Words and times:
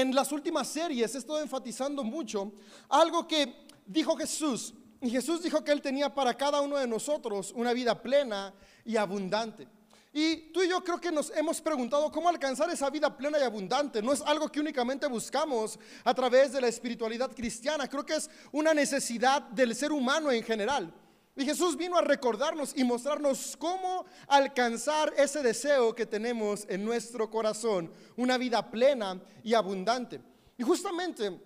en 0.00 0.12
las 0.12 0.32
últimas 0.32 0.66
series 0.66 1.14
he 1.14 1.18
estado 1.18 1.40
enfatizando 1.40 2.02
mucho 2.02 2.52
algo 2.88 3.28
que 3.28 3.66
dijo 3.86 4.16
Jesús. 4.16 4.74
Y 5.00 5.08
Jesús 5.08 5.40
dijo 5.40 5.62
que 5.62 5.70
Él 5.70 5.80
tenía 5.80 6.12
para 6.12 6.34
cada 6.34 6.60
uno 6.62 6.78
de 6.78 6.88
nosotros 6.88 7.52
una 7.54 7.72
vida 7.72 8.02
plena 8.02 8.52
y 8.84 8.96
abundante. 8.96 9.68
Y 10.12 10.50
tú 10.52 10.62
y 10.62 10.68
yo 10.68 10.82
creo 10.82 11.00
que 11.00 11.12
nos 11.12 11.30
hemos 11.36 11.60
preguntado 11.60 12.10
cómo 12.10 12.28
alcanzar 12.28 12.70
esa 12.70 12.90
vida 12.90 13.16
plena 13.16 13.38
y 13.38 13.42
abundante. 13.42 14.02
No 14.02 14.12
es 14.12 14.20
algo 14.22 14.48
que 14.48 14.58
únicamente 14.58 15.06
buscamos 15.06 15.78
a 16.02 16.12
través 16.12 16.52
de 16.52 16.60
la 16.60 16.66
espiritualidad 16.66 17.30
cristiana. 17.32 17.86
Creo 17.88 18.04
que 18.04 18.16
es 18.16 18.28
una 18.50 18.74
necesidad 18.74 19.42
del 19.42 19.76
ser 19.76 19.92
humano 19.92 20.32
en 20.32 20.42
general. 20.42 20.92
Y 21.36 21.44
Jesús 21.44 21.76
vino 21.76 21.96
a 21.96 22.02
recordarnos 22.02 22.72
y 22.76 22.84
mostrarnos 22.84 23.56
cómo 23.56 24.06
alcanzar 24.28 25.12
ese 25.16 25.42
deseo 25.42 25.94
que 25.94 26.06
tenemos 26.06 26.64
en 26.68 26.84
nuestro 26.84 27.28
corazón, 27.28 27.90
una 28.16 28.38
vida 28.38 28.70
plena 28.70 29.20
y 29.42 29.54
abundante. 29.54 30.20
Y 30.56 30.62
justamente 30.62 31.40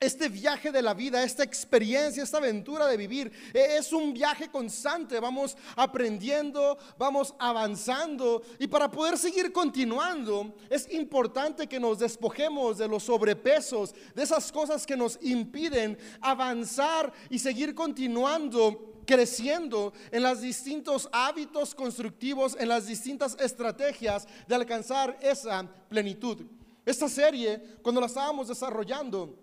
este 0.00 0.30
viaje 0.30 0.72
de 0.72 0.80
la 0.80 0.94
vida, 0.94 1.22
esta 1.22 1.44
experiencia, 1.44 2.22
esta 2.22 2.38
aventura 2.38 2.86
de 2.86 2.96
vivir, 2.96 3.30
e, 3.52 3.76
es 3.76 3.92
un 3.92 4.14
viaje 4.14 4.50
constante. 4.50 5.20
Vamos 5.20 5.56
aprendiendo, 5.76 6.78
vamos 6.98 7.34
avanzando 7.38 8.42
y 8.58 8.66
para 8.66 8.90
poder 8.90 9.18
seguir 9.18 9.52
continuando 9.52 10.54
es 10.70 10.90
importante 10.92 11.66
que 11.66 11.78
nos 11.78 11.98
despojemos 11.98 12.78
de 12.78 12.88
los 12.88 13.02
sobrepesos, 13.02 13.94
de 14.14 14.22
esas 14.22 14.50
cosas 14.50 14.86
que 14.86 14.96
nos 14.96 15.18
impiden 15.22 15.98
avanzar 16.22 17.12
y 17.28 17.38
seguir 17.38 17.74
continuando 17.74 18.99
creciendo 19.10 19.92
en 20.12 20.22
los 20.22 20.40
distintos 20.40 21.08
hábitos 21.10 21.74
constructivos, 21.74 22.56
en 22.60 22.68
las 22.68 22.86
distintas 22.86 23.36
estrategias 23.40 24.28
de 24.46 24.54
alcanzar 24.54 25.18
esa 25.20 25.68
plenitud. 25.88 26.46
Esta 26.86 27.08
serie, 27.08 27.78
cuando 27.82 28.00
la 28.00 28.06
estábamos 28.06 28.46
desarrollando, 28.46 29.36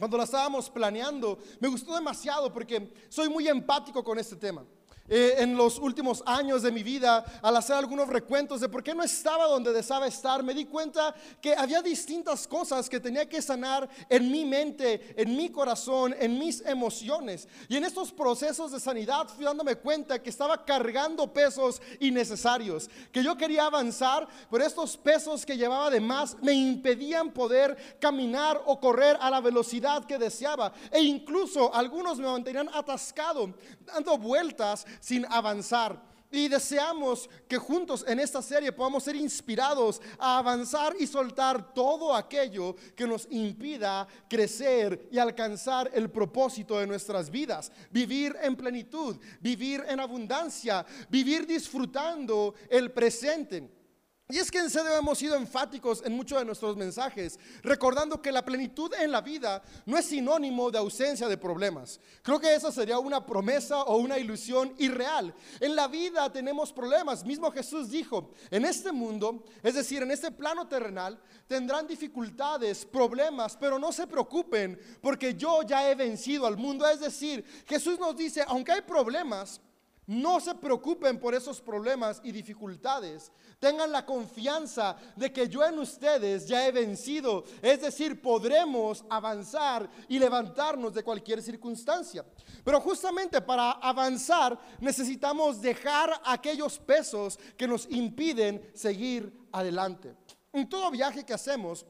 cuando 0.00 0.16
la 0.16 0.24
estábamos 0.24 0.68
planeando, 0.68 1.38
me 1.60 1.68
gustó 1.68 1.94
demasiado 1.94 2.52
porque 2.52 2.92
soy 3.08 3.28
muy 3.28 3.46
empático 3.46 4.02
con 4.02 4.18
este 4.18 4.34
tema. 4.34 4.64
Eh, 5.06 5.34
en 5.40 5.54
los 5.54 5.78
últimos 5.78 6.22
años 6.24 6.62
de 6.62 6.72
mi 6.72 6.82
vida, 6.82 7.22
al 7.42 7.54
hacer 7.58 7.76
algunos 7.76 8.08
recuentos 8.08 8.62
de 8.62 8.70
por 8.70 8.82
qué 8.82 8.94
no 8.94 9.02
estaba 9.02 9.44
donde 9.46 9.70
deseaba 9.70 10.06
estar, 10.06 10.42
me 10.42 10.54
di 10.54 10.64
cuenta 10.64 11.14
que 11.42 11.54
había 11.54 11.82
distintas 11.82 12.48
cosas 12.48 12.88
que 12.88 13.00
tenía 13.00 13.28
que 13.28 13.42
sanar 13.42 13.86
en 14.08 14.32
mi 14.32 14.46
mente, 14.46 15.14
en 15.20 15.36
mi 15.36 15.50
corazón, 15.50 16.14
en 16.18 16.38
mis 16.38 16.62
emociones. 16.62 17.46
Y 17.68 17.76
en 17.76 17.84
estos 17.84 18.12
procesos 18.12 18.72
de 18.72 18.80
sanidad 18.80 19.28
fui 19.28 19.44
dándome 19.44 19.76
cuenta 19.76 20.22
que 20.22 20.30
estaba 20.30 20.64
cargando 20.64 21.30
pesos 21.30 21.82
innecesarios, 22.00 22.88
que 23.12 23.22
yo 23.22 23.36
quería 23.36 23.66
avanzar, 23.66 24.26
pero 24.50 24.64
estos 24.64 24.96
pesos 24.96 25.44
que 25.44 25.58
llevaba 25.58 25.90
de 25.90 26.00
más 26.00 26.34
me 26.40 26.54
impedían 26.54 27.30
poder 27.30 27.98
caminar 28.00 28.62
o 28.64 28.80
correr 28.80 29.18
a 29.20 29.28
la 29.28 29.42
velocidad 29.42 30.06
que 30.06 30.16
deseaba. 30.16 30.72
E 30.90 31.02
incluso 31.02 31.74
algunos 31.74 32.16
me 32.18 32.26
mantenían 32.26 32.70
atascado, 32.72 33.52
dando 33.84 34.16
vueltas 34.16 34.86
sin 35.00 35.26
avanzar. 35.26 36.14
Y 36.34 36.48
deseamos 36.48 37.30
que 37.48 37.58
juntos 37.58 38.04
en 38.08 38.18
esta 38.18 38.42
serie 38.42 38.72
podamos 38.72 39.04
ser 39.04 39.14
inspirados 39.14 40.02
a 40.18 40.38
avanzar 40.38 40.96
y 40.98 41.06
soltar 41.06 41.72
todo 41.72 42.12
aquello 42.12 42.74
que 42.96 43.06
nos 43.06 43.28
impida 43.30 44.08
crecer 44.28 45.08
y 45.12 45.18
alcanzar 45.18 45.92
el 45.94 46.10
propósito 46.10 46.80
de 46.80 46.88
nuestras 46.88 47.30
vidas. 47.30 47.70
Vivir 47.88 48.34
en 48.42 48.56
plenitud, 48.56 49.16
vivir 49.40 49.84
en 49.86 50.00
abundancia, 50.00 50.84
vivir 51.08 51.46
disfrutando 51.46 52.56
el 52.68 52.90
presente. 52.90 53.83
Y 54.30 54.38
es 54.38 54.50
que 54.50 54.58
en 54.58 54.70
serio 54.70 54.96
hemos 54.96 55.18
sido 55.18 55.36
enfáticos 55.36 56.02
en 56.02 56.16
muchos 56.16 56.38
de 56.38 56.46
nuestros 56.46 56.78
mensajes, 56.78 57.38
recordando 57.62 58.22
que 58.22 58.32
la 58.32 58.42
plenitud 58.42 58.90
en 58.98 59.12
la 59.12 59.20
vida 59.20 59.62
no 59.84 59.98
es 59.98 60.06
sinónimo 60.06 60.70
de 60.70 60.78
ausencia 60.78 61.28
de 61.28 61.36
problemas. 61.36 62.00
Creo 62.22 62.40
que 62.40 62.54
esa 62.54 62.72
sería 62.72 62.98
una 62.98 63.26
promesa 63.26 63.82
o 63.82 63.98
una 63.98 64.18
ilusión 64.18 64.74
irreal. 64.78 65.34
En 65.60 65.76
la 65.76 65.88
vida 65.88 66.32
tenemos 66.32 66.72
problemas. 66.72 67.22
Mismo 67.22 67.50
Jesús 67.50 67.90
dijo, 67.90 68.30
en 68.50 68.64
este 68.64 68.92
mundo, 68.92 69.44
es 69.62 69.74
decir, 69.74 70.02
en 70.02 70.10
este 70.10 70.30
plano 70.30 70.66
terrenal, 70.68 71.20
tendrán 71.46 71.86
dificultades, 71.86 72.86
problemas, 72.86 73.58
pero 73.58 73.78
no 73.78 73.92
se 73.92 74.06
preocupen 74.06 74.80
porque 75.02 75.34
yo 75.34 75.62
ya 75.64 75.90
he 75.90 75.94
vencido 75.94 76.46
al 76.46 76.56
mundo. 76.56 76.88
Es 76.88 77.00
decir, 77.00 77.44
Jesús 77.66 77.98
nos 77.98 78.16
dice, 78.16 78.42
aunque 78.48 78.72
hay 78.72 78.80
problemas, 78.80 79.60
no 80.06 80.40
se 80.40 80.54
preocupen 80.54 81.18
por 81.18 81.34
esos 81.34 81.60
problemas 81.60 82.20
y 82.24 82.32
dificultades. 82.32 83.32
Tengan 83.58 83.90
la 83.90 84.04
confianza 84.04 84.96
de 85.16 85.32
que 85.32 85.48
yo 85.48 85.64
en 85.64 85.78
ustedes 85.78 86.46
ya 86.46 86.66
he 86.66 86.72
vencido. 86.72 87.44
Es 87.62 87.80
decir, 87.80 88.20
podremos 88.20 89.04
avanzar 89.08 89.88
y 90.08 90.18
levantarnos 90.18 90.92
de 90.92 91.02
cualquier 91.02 91.42
circunstancia. 91.42 92.24
Pero 92.64 92.80
justamente 92.80 93.40
para 93.40 93.72
avanzar 93.72 94.58
necesitamos 94.80 95.60
dejar 95.60 96.20
aquellos 96.24 96.78
pesos 96.78 97.38
que 97.56 97.66
nos 97.66 97.86
impiden 97.90 98.70
seguir 98.74 99.32
adelante. 99.52 100.14
En 100.52 100.68
todo 100.68 100.90
viaje 100.90 101.24
que 101.24 101.34
hacemos, 101.34 101.84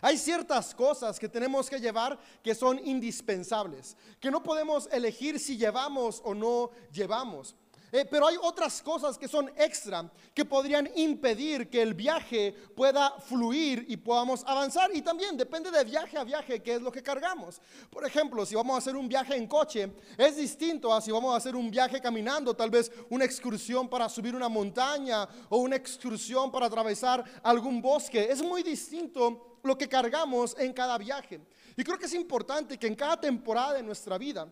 hay 0.00 0.16
ciertas 0.16 0.74
cosas 0.74 1.18
que 1.18 1.28
tenemos 1.28 1.68
que 1.68 1.80
llevar 1.80 2.18
que 2.42 2.54
son 2.54 2.78
indispensables, 2.86 3.96
que 4.20 4.30
no 4.30 4.42
podemos 4.42 4.88
elegir 4.92 5.38
si 5.38 5.56
llevamos 5.56 6.20
o 6.24 6.34
no 6.34 6.70
llevamos. 6.92 7.54
Eh, 7.90 8.04
pero 8.04 8.26
hay 8.26 8.36
otras 8.40 8.82
cosas 8.82 9.16
que 9.16 9.28
son 9.28 9.50
extra 9.56 10.10
que 10.34 10.44
podrían 10.44 10.88
impedir 10.96 11.70
que 11.70 11.80
el 11.80 11.94
viaje 11.94 12.54
pueda 12.76 13.12
fluir 13.20 13.84
y 13.88 13.96
podamos 13.96 14.44
avanzar. 14.46 14.90
Y 14.94 15.02
también 15.02 15.36
depende 15.36 15.70
de 15.70 15.84
viaje 15.84 16.18
a 16.18 16.24
viaje 16.24 16.62
qué 16.62 16.74
es 16.74 16.82
lo 16.82 16.92
que 16.92 17.02
cargamos. 17.02 17.60
Por 17.90 18.04
ejemplo, 18.04 18.44
si 18.44 18.54
vamos 18.54 18.74
a 18.74 18.78
hacer 18.78 18.96
un 18.96 19.08
viaje 19.08 19.36
en 19.36 19.46
coche, 19.46 19.92
es 20.16 20.36
distinto 20.36 20.92
a 20.92 21.00
si 21.00 21.10
vamos 21.10 21.32
a 21.32 21.36
hacer 21.36 21.56
un 21.56 21.70
viaje 21.70 22.00
caminando, 22.00 22.54
tal 22.54 22.70
vez 22.70 22.90
una 23.10 23.24
excursión 23.24 23.88
para 23.88 24.08
subir 24.08 24.34
una 24.34 24.48
montaña 24.48 25.28
o 25.48 25.58
una 25.58 25.76
excursión 25.76 26.50
para 26.50 26.66
atravesar 26.66 27.24
algún 27.42 27.80
bosque. 27.80 28.28
Es 28.30 28.42
muy 28.42 28.62
distinto 28.62 29.58
lo 29.62 29.76
que 29.76 29.88
cargamos 29.88 30.56
en 30.58 30.72
cada 30.72 30.98
viaje. 30.98 31.40
Y 31.76 31.84
creo 31.84 31.98
que 31.98 32.06
es 32.06 32.14
importante 32.14 32.78
que 32.78 32.86
en 32.86 32.94
cada 32.94 33.20
temporada 33.20 33.74
de 33.74 33.82
nuestra 33.82 34.18
vida, 34.18 34.48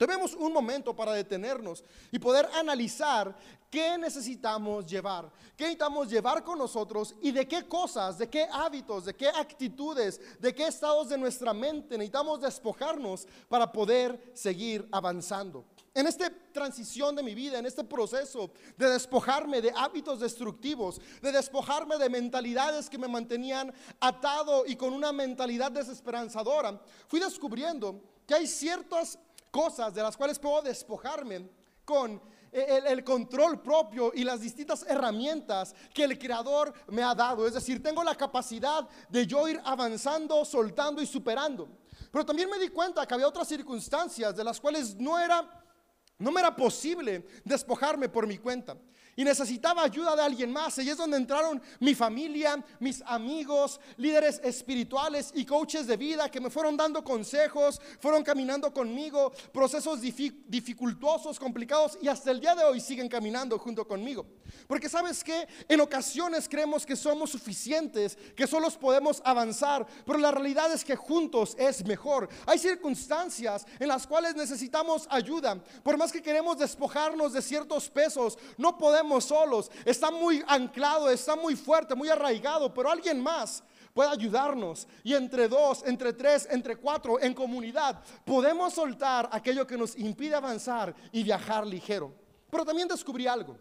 Tenemos 0.00 0.32
un 0.32 0.50
momento 0.50 0.96
para 0.96 1.12
detenernos 1.12 1.84
y 2.10 2.18
poder 2.18 2.48
analizar 2.54 3.36
qué 3.68 3.98
necesitamos 3.98 4.86
llevar, 4.86 5.30
qué 5.54 5.64
necesitamos 5.64 6.08
llevar 6.08 6.42
con 6.42 6.58
nosotros 6.58 7.14
y 7.20 7.32
de 7.32 7.46
qué 7.46 7.68
cosas, 7.68 8.16
de 8.16 8.30
qué 8.30 8.48
hábitos, 8.50 9.04
de 9.04 9.14
qué 9.14 9.28
actitudes, 9.28 10.18
de 10.40 10.54
qué 10.54 10.68
estados 10.68 11.10
de 11.10 11.18
nuestra 11.18 11.52
mente 11.52 11.98
necesitamos 11.98 12.40
despojarnos 12.40 13.28
para 13.46 13.70
poder 13.70 14.32
seguir 14.32 14.88
avanzando. 14.90 15.66
En 15.92 16.06
esta 16.06 16.32
transición 16.54 17.14
de 17.14 17.22
mi 17.22 17.34
vida, 17.34 17.58
en 17.58 17.66
este 17.66 17.84
proceso 17.84 18.50
de 18.78 18.88
despojarme 18.88 19.60
de 19.60 19.70
hábitos 19.76 20.20
destructivos, 20.20 20.98
de 21.20 21.30
despojarme 21.30 21.98
de 21.98 22.08
mentalidades 22.08 22.88
que 22.88 22.96
me 22.96 23.06
mantenían 23.06 23.70
atado 24.00 24.64
y 24.66 24.76
con 24.76 24.94
una 24.94 25.12
mentalidad 25.12 25.70
desesperanzadora, 25.70 26.80
fui 27.06 27.20
descubriendo 27.20 28.00
que 28.30 28.36
hay 28.36 28.46
ciertas 28.46 29.18
cosas 29.50 29.94
de 29.94 30.02
las 30.02 30.16
cuales 30.16 30.38
puedo 30.38 30.62
despojarme 30.62 31.48
con 31.84 32.20
el, 32.52 33.04
control 33.04 33.60
propio 33.60 34.12
y 34.14 34.24
las 34.24 34.40
distintas 34.40 34.84
herramientas 34.88 35.74
que 35.94 36.04
el 36.04 36.18
Creador 36.18 36.72
me 36.88 37.02
ha 37.02 37.14
dado. 37.14 37.46
Es 37.46 37.54
decir, 37.54 37.82
tengo 37.82 38.02
la 38.02 38.14
capacidad 38.14 38.88
de 39.08 39.26
yo 39.26 39.48
ir 39.48 39.60
avanzando, 39.64 40.44
soltando 40.44 41.00
y 41.00 41.06
superando. 41.06 41.68
Pero 42.10 42.26
también 42.26 42.50
me 42.50 42.58
di 42.58 42.68
cuenta 42.68 43.06
que 43.06 43.14
había 43.14 43.28
otras 43.28 43.48
circunstancias 43.48 44.34
de 44.34 44.44
las 44.44 44.60
cuales 44.60 44.96
no 44.96 45.18
era, 45.18 45.48
no 46.18 46.32
me 46.32 46.40
era 46.40 46.54
posible 46.54 47.26
despojarme 47.44 48.08
por 48.08 48.26
mi 48.26 48.38
cuenta 48.38 48.76
y 49.16 49.24
necesitaba 49.24 49.82
ayuda 49.82 50.16
de 50.16 50.22
alguien 50.22 50.52
más. 50.52 50.78
Y 50.78 50.88
es 50.88 50.96
donde 50.96 51.16
entraron 51.16 51.60
mi 51.78 51.94
familia, 51.94 52.64
mis 52.78 53.02
amigos, 53.06 53.80
líderes 53.96 54.40
espirituales 54.42 55.32
y 55.34 55.44
coaches 55.44 55.86
de 55.86 55.96
vida 55.96 56.30
que 56.30 56.40
me 56.40 56.50
fueron 56.50 56.76
dando 56.76 57.02
consejos, 57.04 57.80
fueron 58.00 58.22
caminando 58.22 58.72
conmigo, 58.72 59.32
procesos 59.52 60.00
dificultosos, 60.00 61.38
complicados 61.38 61.98
y 62.00 62.08
hasta 62.08 62.30
el 62.30 62.40
día 62.40 62.54
de 62.54 62.64
hoy 62.64 62.80
siguen 62.80 63.08
caminando 63.08 63.58
junto 63.58 63.86
conmigo. 63.86 64.26
Porque 64.66 64.88
sabes 64.88 65.22
que 65.22 65.46
en 65.68 65.80
ocasiones 65.80 66.48
creemos 66.48 66.84
que 66.86 66.96
somos 66.96 67.30
suficientes, 67.30 68.16
que 68.36 68.46
solos 68.46 68.76
podemos 68.76 69.22
avanzar, 69.24 69.86
pero 70.04 70.18
la 70.18 70.30
realidad 70.30 70.72
es 70.72 70.84
que 70.84 70.96
juntos 70.96 71.54
es 71.58 71.84
mejor. 71.84 72.28
Hay 72.46 72.58
circunstancias 72.58 73.66
en 73.78 73.88
las 73.88 74.06
cuales 74.06 74.34
necesitamos 74.34 75.06
ayuda. 75.10 75.62
Por 75.82 75.96
más 75.96 76.12
que 76.12 76.22
queremos 76.22 76.58
despojarnos 76.58 77.32
de 77.32 77.42
ciertos 77.42 77.88
pesos, 77.90 78.38
no 78.56 78.76
podemos 78.78 79.09
solos, 79.18 79.70
está 79.86 80.10
muy 80.10 80.44
anclado, 80.46 81.08
está 81.08 81.34
muy 81.34 81.56
fuerte, 81.56 81.94
muy 81.94 82.10
arraigado, 82.10 82.72
pero 82.74 82.90
alguien 82.90 83.18
más 83.18 83.64
puede 83.94 84.10
ayudarnos. 84.10 84.86
Y 85.02 85.14
entre 85.14 85.48
dos, 85.48 85.82
entre 85.86 86.12
tres, 86.12 86.46
entre 86.50 86.76
cuatro, 86.76 87.18
en 87.18 87.32
comunidad, 87.32 88.02
podemos 88.24 88.74
soltar 88.74 89.28
aquello 89.32 89.66
que 89.66 89.78
nos 89.78 89.96
impide 89.96 90.34
avanzar 90.34 90.94
y 91.10 91.22
viajar 91.22 91.66
ligero. 91.66 92.12
Pero 92.50 92.64
también 92.64 92.88
descubrí 92.88 93.26
algo, 93.26 93.56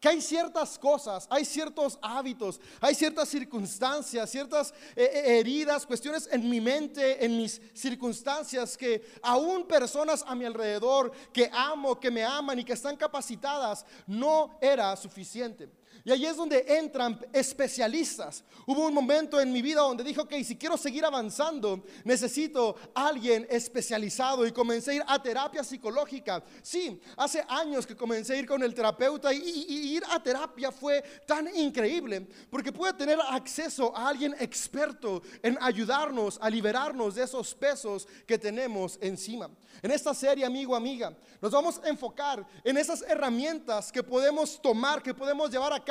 que 0.00 0.08
hay 0.08 0.20
ciertas 0.22 0.78
cosas, 0.78 1.26
hay 1.30 1.44
ciertos 1.44 1.98
hábitos, 2.00 2.58
hay 2.80 2.94
ciertas 2.94 3.28
circunstancias, 3.28 4.30
ciertas 4.30 4.72
eh, 4.96 5.04
eh, 5.12 5.38
heridas, 5.38 5.84
cuestiones 5.84 6.26
en 6.32 6.48
mi 6.48 6.60
mente, 6.60 7.22
en 7.22 7.36
mis 7.36 7.60
circunstancias, 7.74 8.78
que 8.78 9.04
aún 9.22 9.66
personas 9.66 10.24
a 10.26 10.34
mi 10.34 10.46
alrededor 10.46 11.12
que 11.32 11.50
amo, 11.52 12.00
que 12.00 12.10
me 12.10 12.24
aman 12.24 12.58
y 12.58 12.64
que 12.64 12.72
están 12.72 12.96
capacitadas, 12.96 13.84
no 14.06 14.58
era 14.62 14.96
suficiente. 14.96 15.68
Y 16.04 16.10
ahí 16.10 16.26
es 16.26 16.36
donde 16.36 16.64
entran 16.66 17.18
especialistas. 17.32 18.44
Hubo 18.66 18.86
un 18.86 18.94
momento 18.94 19.40
en 19.40 19.52
mi 19.52 19.60
vida 19.60 19.80
donde 19.80 20.04
dijo, 20.04 20.22
ok, 20.22 20.34
si 20.44 20.56
quiero 20.56 20.76
seguir 20.76 21.04
avanzando, 21.04 21.84
necesito 22.04 22.76
alguien 22.94 23.46
especializado 23.50 24.46
y 24.46 24.52
comencé 24.52 24.92
a 24.92 24.94
ir 24.94 25.04
a 25.06 25.22
terapia 25.22 25.62
psicológica. 25.62 26.42
Sí, 26.62 27.00
hace 27.16 27.44
años 27.48 27.86
que 27.86 27.96
comencé 27.96 28.34
a 28.34 28.36
ir 28.36 28.46
con 28.46 28.62
el 28.62 28.74
terapeuta 28.74 29.32
y, 29.32 29.38
y 29.38 29.96
ir 29.96 30.02
a 30.10 30.22
terapia 30.22 30.72
fue 30.72 31.02
tan 31.26 31.54
increíble 31.54 32.26
porque 32.50 32.72
pude 32.72 32.92
tener 32.94 33.18
acceso 33.28 33.94
a 33.94 34.08
alguien 34.08 34.34
experto 34.38 35.22
en 35.42 35.58
ayudarnos 35.60 36.38
a 36.40 36.48
liberarnos 36.48 37.14
de 37.14 37.24
esos 37.24 37.54
pesos 37.54 38.08
que 38.26 38.38
tenemos 38.38 38.98
encima. 39.02 39.50
En 39.82 39.90
esta 39.90 40.14
serie, 40.14 40.44
amigo, 40.44 40.74
amiga, 40.74 41.14
nos 41.40 41.52
vamos 41.52 41.80
a 41.82 41.88
enfocar 41.88 42.46
en 42.64 42.76
esas 42.76 43.02
herramientas 43.02 43.90
que 43.92 44.02
podemos 44.02 44.60
tomar, 44.60 45.02
que 45.02 45.14
podemos 45.14 45.50
llevar 45.50 45.72
a 45.72 45.82
cabo 45.82 45.89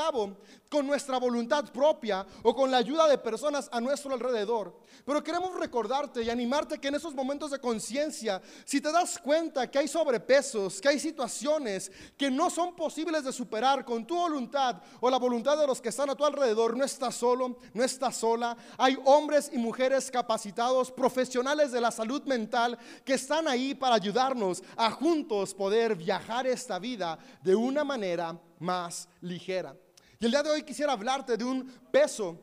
con 0.70 0.88
nuestra 0.88 1.18
voluntad 1.18 1.66
propia 1.72 2.26
o 2.44 2.56
con 2.56 2.72
la 2.72 2.78
ayuda 2.78 3.08
de 3.08 3.18
personas 3.18 3.68
a 3.72 3.82
nuestro 3.82 4.14
alrededor. 4.14 4.74
Pero 5.06 5.24
queremos 5.24 5.56
recordarte 5.60 6.22
y 6.22 6.30
animarte 6.30 6.80
que 6.80 6.88
en 6.88 6.96
esos 6.96 7.14
momentos 7.14 7.52
de 7.52 7.60
conciencia, 7.60 8.42
si 8.66 8.80
te 8.80 8.92
das 8.92 9.18
cuenta 9.18 9.70
que 9.70 9.80
hay 9.80 9.88
sobrepesos, 9.88 10.80
que 10.80 10.90
hay 10.90 11.00
situaciones 11.00 11.92
que 12.18 12.30
no 12.30 12.50
son 12.50 12.76
posibles 12.76 13.24
de 13.24 13.34
superar 13.34 13.84
con 13.84 14.06
tu 14.06 14.16
voluntad 14.16 14.82
o 15.02 15.10
la 15.10 15.18
voluntad 15.18 15.58
de 15.58 15.68
los 15.68 15.82
que 15.82 15.90
están 15.90 16.10
a 16.10 16.16
tu 16.16 16.26
alrededor, 16.26 16.78
no 16.78 16.86
estás 16.86 17.16
solo, 17.16 17.58
no 17.74 17.84
estás 17.84 18.18
sola. 18.18 18.56
Hay 18.78 18.98
hombres 19.06 19.50
y 19.52 19.58
mujeres 19.58 20.12
capacitados, 20.12 20.92
profesionales 20.92 21.72
de 21.72 21.82
la 21.82 21.92
salud 21.92 22.24
mental, 22.24 22.78
que 23.04 23.14
están 23.14 23.48
ahí 23.48 23.74
para 23.74 23.96
ayudarnos 23.96 24.64
a 24.78 24.92
juntos 24.92 25.54
poder 25.54 25.96
viajar 25.96 26.48
esta 26.48 26.80
vida 26.80 27.18
de 27.42 27.56
una 27.56 27.84
manera 27.84 28.40
más 28.60 29.10
ligera. 29.22 29.76
Y 30.22 30.26
el 30.26 30.32
día 30.32 30.44
de 30.44 30.50
hoy 30.50 30.64
quisiera 30.64 30.92
hablarte 30.92 31.38
de 31.38 31.46
un 31.46 31.66
peso 31.92 32.38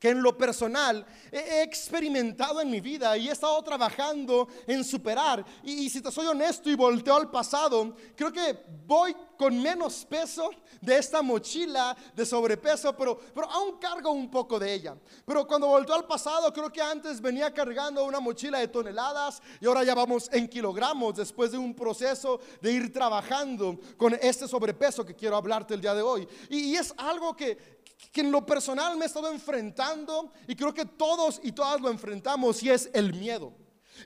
que 0.00 0.08
en 0.08 0.22
lo 0.22 0.36
personal 0.36 1.06
he 1.30 1.62
experimentado 1.62 2.62
en 2.62 2.70
mi 2.70 2.80
vida 2.80 3.18
y 3.18 3.28
he 3.28 3.32
estado 3.32 3.62
trabajando 3.62 4.48
en 4.66 4.82
superar. 4.82 5.44
Y, 5.62 5.90
si 5.90 6.00
te 6.00 6.10
soy 6.10 6.26
honesto 6.26 6.70
y 6.70 6.74
volteo 6.74 7.14
al 7.16 7.30
pasado, 7.30 7.94
creo 8.16 8.32
que 8.32 8.58
voy 8.86 9.14
con 9.36 9.60
menos 9.60 10.06
peso 10.06 10.50
de 10.80 10.96
esta 10.96 11.20
mochila 11.20 11.94
de 12.16 12.24
sobrepeso, 12.24 12.96
pero, 12.96 13.18
pero 13.34 13.50
aún 13.50 13.78
cargo 13.78 14.10
un 14.10 14.30
poco 14.30 14.58
de 14.58 14.72
ella. 14.72 14.96
Pero 15.26 15.46
cuando 15.46 15.66
volteo 15.66 15.94
al 15.94 16.06
pasado, 16.06 16.50
creo 16.50 16.72
que 16.72 16.80
antes 16.80 17.20
venía 17.20 17.52
cargando 17.52 18.04
una 18.04 18.20
mochila 18.20 18.58
de 18.58 18.68
toneladas 18.68 19.42
y 19.60 19.66
ahora 19.66 19.84
ya 19.84 19.94
vamos 19.94 20.30
en 20.32 20.48
kilogramos 20.48 21.16
después 21.16 21.52
de 21.52 21.58
un 21.58 21.74
proceso 21.74 22.40
de 22.62 22.72
ir 22.72 22.90
trabajando 22.90 23.78
con 23.98 24.14
este 24.14 24.48
sobrepeso 24.48 25.04
que 25.04 25.14
quiero 25.14 25.36
hablarte 25.36 25.74
el 25.74 25.82
día 25.82 25.94
de 25.94 26.02
hoy. 26.02 26.26
y 26.48 26.74
es 26.74 26.94
algo 26.96 27.36
que, 27.36 27.79
que 28.12 28.20
en 28.22 28.32
lo 28.32 28.44
personal 28.44 28.96
me 28.96 29.04
he 29.04 29.06
estado 29.06 29.30
enfrentando 29.30 30.32
y 30.46 30.56
creo 30.56 30.74
que 30.74 30.84
todos 30.84 31.40
y 31.42 31.52
todas 31.52 31.80
lo 31.80 31.90
enfrentamos 31.90 32.62
y 32.62 32.70
es 32.70 32.90
el 32.92 33.14
miedo. 33.14 33.52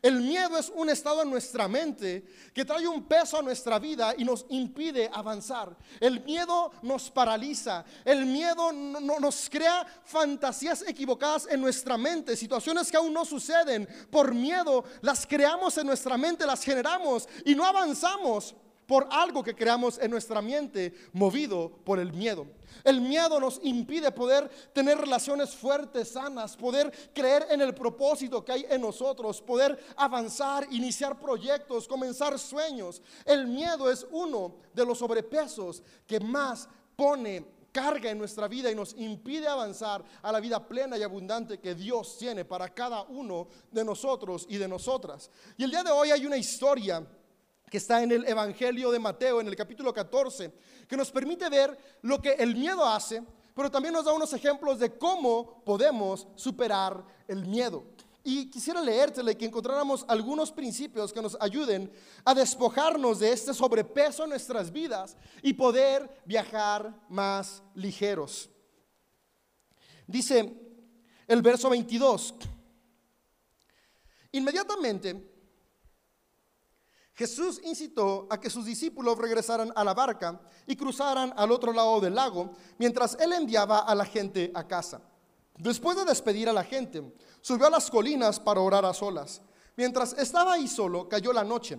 El 0.02 0.20
miedo 0.20 0.58
es 0.58 0.72
un 0.74 0.90
estado 0.90 1.22
en 1.22 1.30
nuestra 1.30 1.68
mente 1.68 2.24
que 2.52 2.64
trae 2.64 2.86
un 2.86 3.04
peso 3.04 3.38
a 3.38 3.42
nuestra 3.42 3.78
vida 3.78 4.14
y 4.16 4.24
nos 4.24 4.46
impide 4.48 5.10
avanzar. 5.12 5.76
El 6.00 6.22
miedo 6.24 6.72
nos 6.82 7.10
paraliza. 7.10 7.84
El 8.04 8.26
miedo 8.26 8.72
nos 8.72 9.48
crea 9.48 9.86
fantasías 10.04 10.82
equivocadas 10.86 11.46
en 11.50 11.60
nuestra 11.60 11.96
mente, 11.96 12.36
situaciones 12.36 12.90
que 12.90 12.96
aún 12.96 13.12
no 13.12 13.24
suceden. 13.24 13.88
Por 14.10 14.34
miedo 14.34 14.84
las 15.02 15.26
creamos 15.26 15.76
en 15.78 15.86
nuestra 15.86 16.16
mente, 16.16 16.46
las 16.46 16.62
generamos 16.62 17.28
y 17.44 17.54
no 17.54 17.64
avanzamos 17.64 18.54
por 18.86 19.06
algo 19.10 19.42
que 19.42 19.54
creamos 19.54 19.98
en 19.98 20.10
nuestra 20.10 20.42
mente 20.42 20.94
movido 21.12 21.70
por 21.84 21.98
el 21.98 22.12
miedo. 22.12 22.46
El 22.82 23.00
miedo 23.00 23.40
nos 23.40 23.60
impide 23.62 24.10
poder 24.10 24.48
tener 24.72 24.98
relaciones 24.98 25.54
fuertes, 25.54 26.08
sanas, 26.08 26.56
poder 26.56 26.92
creer 27.14 27.46
en 27.50 27.60
el 27.60 27.74
propósito 27.74 28.44
que 28.44 28.52
hay 28.52 28.66
en 28.68 28.80
nosotros, 28.80 29.40
poder 29.40 29.78
avanzar, 29.96 30.66
iniciar 30.70 31.18
proyectos, 31.18 31.88
comenzar 31.88 32.38
sueños. 32.38 33.00
El 33.24 33.46
miedo 33.46 33.90
es 33.90 34.06
uno 34.10 34.56
de 34.72 34.84
los 34.84 34.98
sobrepesos 34.98 35.82
que 36.06 36.20
más 36.20 36.68
pone 36.96 37.54
carga 37.74 38.08
en 38.08 38.18
nuestra 38.18 38.46
vida 38.46 38.70
y 38.70 38.74
nos 38.74 38.94
impide 38.94 39.48
avanzar 39.48 40.04
a 40.22 40.30
la 40.30 40.38
vida 40.38 40.64
plena 40.64 40.96
y 40.96 41.02
abundante 41.02 41.58
que 41.58 41.74
Dios 41.74 42.16
tiene 42.16 42.44
para 42.44 42.72
cada 42.72 43.02
uno 43.02 43.48
de 43.72 43.84
nosotros 43.84 44.46
y 44.48 44.58
de 44.58 44.68
nosotras. 44.68 45.28
Y 45.56 45.64
el 45.64 45.70
día 45.70 45.82
de 45.82 45.90
hoy 45.90 46.12
hay 46.12 46.24
una 46.24 46.36
historia 46.36 47.04
que 47.74 47.78
está 47.78 48.04
en 48.04 48.12
el 48.12 48.24
Evangelio 48.28 48.92
de 48.92 49.00
Mateo, 49.00 49.40
en 49.40 49.48
el 49.48 49.56
capítulo 49.56 49.92
14, 49.92 50.52
que 50.86 50.96
nos 50.96 51.10
permite 51.10 51.50
ver 51.50 51.76
lo 52.02 52.22
que 52.22 52.34
el 52.34 52.54
miedo 52.54 52.86
hace, 52.86 53.20
pero 53.52 53.68
también 53.68 53.92
nos 53.92 54.04
da 54.04 54.12
unos 54.12 54.32
ejemplos 54.32 54.78
de 54.78 54.96
cómo 54.96 55.60
podemos 55.64 56.28
superar 56.36 57.04
el 57.26 57.44
miedo. 57.44 57.82
Y 58.22 58.48
quisiera 58.48 58.80
leértele 58.80 59.36
que 59.36 59.46
encontráramos 59.46 60.04
algunos 60.06 60.52
principios 60.52 61.12
que 61.12 61.20
nos 61.20 61.36
ayuden 61.40 61.90
a 62.24 62.32
despojarnos 62.32 63.18
de 63.18 63.32
este 63.32 63.52
sobrepeso 63.52 64.22
en 64.22 64.30
nuestras 64.30 64.70
vidas 64.70 65.16
y 65.42 65.52
poder 65.54 66.22
viajar 66.24 66.94
más 67.08 67.60
ligeros. 67.74 68.48
Dice 70.06 70.54
el 71.26 71.42
verso 71.42 71.68
22. 71.70 72.36
Inmediatamente 74.30 75.33
Jesús 77.14 77.60
incitó 77.62 78.26
a 78.28 78.40
que 78.40 78.50
sus 78.50 78.64
discípulos 78.64 79.16
regresaran 79.16 79.72
a 79.76 79.84
la 79.84 79.94
barca 79.94 80.40
y 80.66 80.74
cruzaran 80.74 81.32
al 81.36 81.52
otro 81.52 81.72
lado 81.72 82.00
del 82.00 82.16
lago, 82.16 82.52
mientras 82.78 83.16
él 83.20 83.32
enviaba 83.32 83.78
a 83.78 83.94
la 83.94 84.04
gente 84.04 84.50
a 84.52 84.66
casa. 84.66 85.00
Después 85.56 85.96
de 85.96 86.04
despedir 86.04 86.48
a 86.48 86.52
la 86.52 86.64
gente, 86.64 87.14
subió 87.40 87.66
a 87.66 87.70
las 87.70 87.88
colinas 87.88 88.40
para 88.40 88.60
orar 88.60 88.84
a 88.84 88.92
solas. 88.92 89.40
Mientras 89.76 90.12
estaba 90.14 90.54
ahí 90.54 90.66
solo, 90.66 91.08
cayó 91.08 91.32
la 91.32 91.44
noche. 91.44 91.78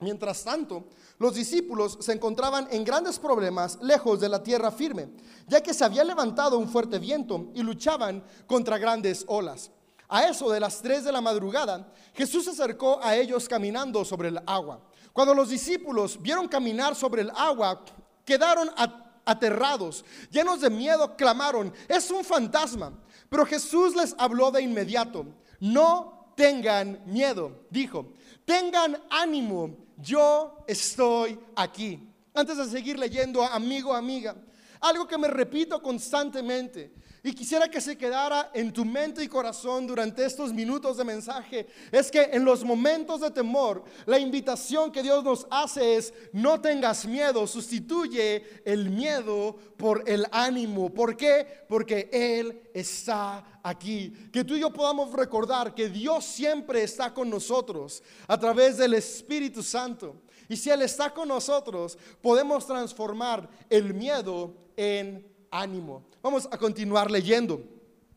Mientras 0.00 0.42
tanto, 0.42 0.88
los 1.18 1.34
discípulos 1.34 1.98
se 2.00 2.12
encontraban 2.12 2.66
en 2.70 2.84
grandes 2.84 3.20
problemas 3.20 3.78
lejos 3.80 4.20
de 4.20 4.28
la 4.28 4.42
tierra 4.42 4.72
firme, 4.72 5.10
ya 5.46 5.62
que 5.62 5.72
se 5.72 5.84
había 5.84 6.04
levantado 6.04 6.58
un 6.58 6.68
fuerte 6.68 6.98
viento 6.98 7.50
y 7.54 7.62
luchaban 7.62 8.24
contra 8.46 8.78
grandes 8.78 9.24
olas. 9.28 9.70
A 10.08 10.24
eso 10.28 10.50
de 10.50 10.60
las 10.60 10.80
3 10.82 11.04
de 11.04 11.12
la 11.12 11.20
madrugada, 11.20 11.92
Jesús 12.14 12.44
se 12.44 12.50
acercó 12.50 13.00
a 13.02 13.16
ellos 13.16 13.48
caminando 13.48 14.04
sobre 14.04 14.28
el 14.28 14.40
agua. 14.46 14.80
Cuando 15.12 15.34
los 15.34 15.48
discípulos 15.48 16.20
vieron 16.20 16.46
caminar 16.46 16.94
sobre 16.94 17.22
el 17.22 17.30
agua, 17.30 17.82
quedaron 18.24 18.70
aterrados, 19.24 20.04
llenos 20.30 20.60
de 20.60 20.70
miedo, 20.70 21.16
clamaron, 21.16 21.72
es 21.88 22.10
un 22.10 22.24
fantasma. 22.24 22.92
Pero 23.28 23.44
Jesús 23.44 23.96
les 23.96 24.14
habló 24.18 24.50
de 24.50 24.62
inmediato, 24.62 25.26
no 25.58 26.32
tengan 26.36 27.02
miedo, 27.06 27.66
dijo, 27.70 28.12
tengan 28.44 29.02
ánimo, 29.10 29.76
yo 29.96 30.64
estoy 30.68 31.38
aquí. 31.56 32.12
Antes 32.34 32.58
de 32.58 32.66
seguir 32.66 32.98
leyendo, 32.98 33.42
amigo, 33.42 33.94
amiga, 33.94 34.36
algo 34.80 35.08
que 35.08 35.18
me 35.18 35.28
repito 35.28 35.80
constantemente, 35.82 36.92
y 37.26 37.34
quisiera 37.34 37.68
que 37.68 37.80
se 37.80 37.98
quedara 37.98 38.52
en 38.54 38.72
tu 38.72 38.84
mente 38.84 39.20
y 39.20 39.26
corazón 39.26 39.84
durante 39.84 40.24
estos 40.24 40.52
minutos 40.52 40.96
de 40.96 41.02
mensaje. 41.02 41.66
Es 41.90 42.08
que 42.08 42.22
en 42.22 42.44
los 42.44 42.62
momentos 42.62 43.20
de 43.20 43.32
temor, 43.32 43.82
la 44.04 44.16
invitación 44.16 44.92
que 44.92 45.02
Dios 45.02 45.24
nos 45.24 45.44
hace 45.50 45.96
es, 45.96 46.14
no 46.32 46.60
tengas 46.60 47.04
miedo, 47.04 47.44
sustituye 47.48 48.62
el 48.64 48.90
miedo 48.90 49.56
por 49.76 50.08
el 50.08 50.24
ánimo. 50.30 50.94
¿Por 50.94 51.16
qué? 51.16 51.64
Porque 51.68 52.08
Él 52.12 52.70
está 52.72 53.58
aquí. 53.60 54.12
Que 54.32 54.44
tú 54.44 54.54
y 54.54 54.60
yo 54.60 54.72
podamos 54.72 55.12
recordar 55.12 55.74
que 55.74 55.88
Dios 55.88 56.24
siempre 56.24 56.84
está 56.84 57.12
con 57.12 57.28
nosotros 57.28 58.04
a 58.28 58.38
través 58.38 58.76
del 58.76 58.94
Espíritu 58.94 59.64
Santo. 59.64 60.14
Y 60.48 60.56
si 60.56 60.70
Él 60.70 60.82
está 60.82 61.12
con 61.12 61.26
nosotros, 61.26 61.98
podemos 62.22 62.68
transformar 62.68 63.50
el 63.68 63.94
miedo 63.94 64.54
en 64.76 65.26
ánimo. 65.50 66.04
Vamos 66.26 66.48
a 66.50 66.58
continuar 66.58 67.08
leyendo. 67.08 67.62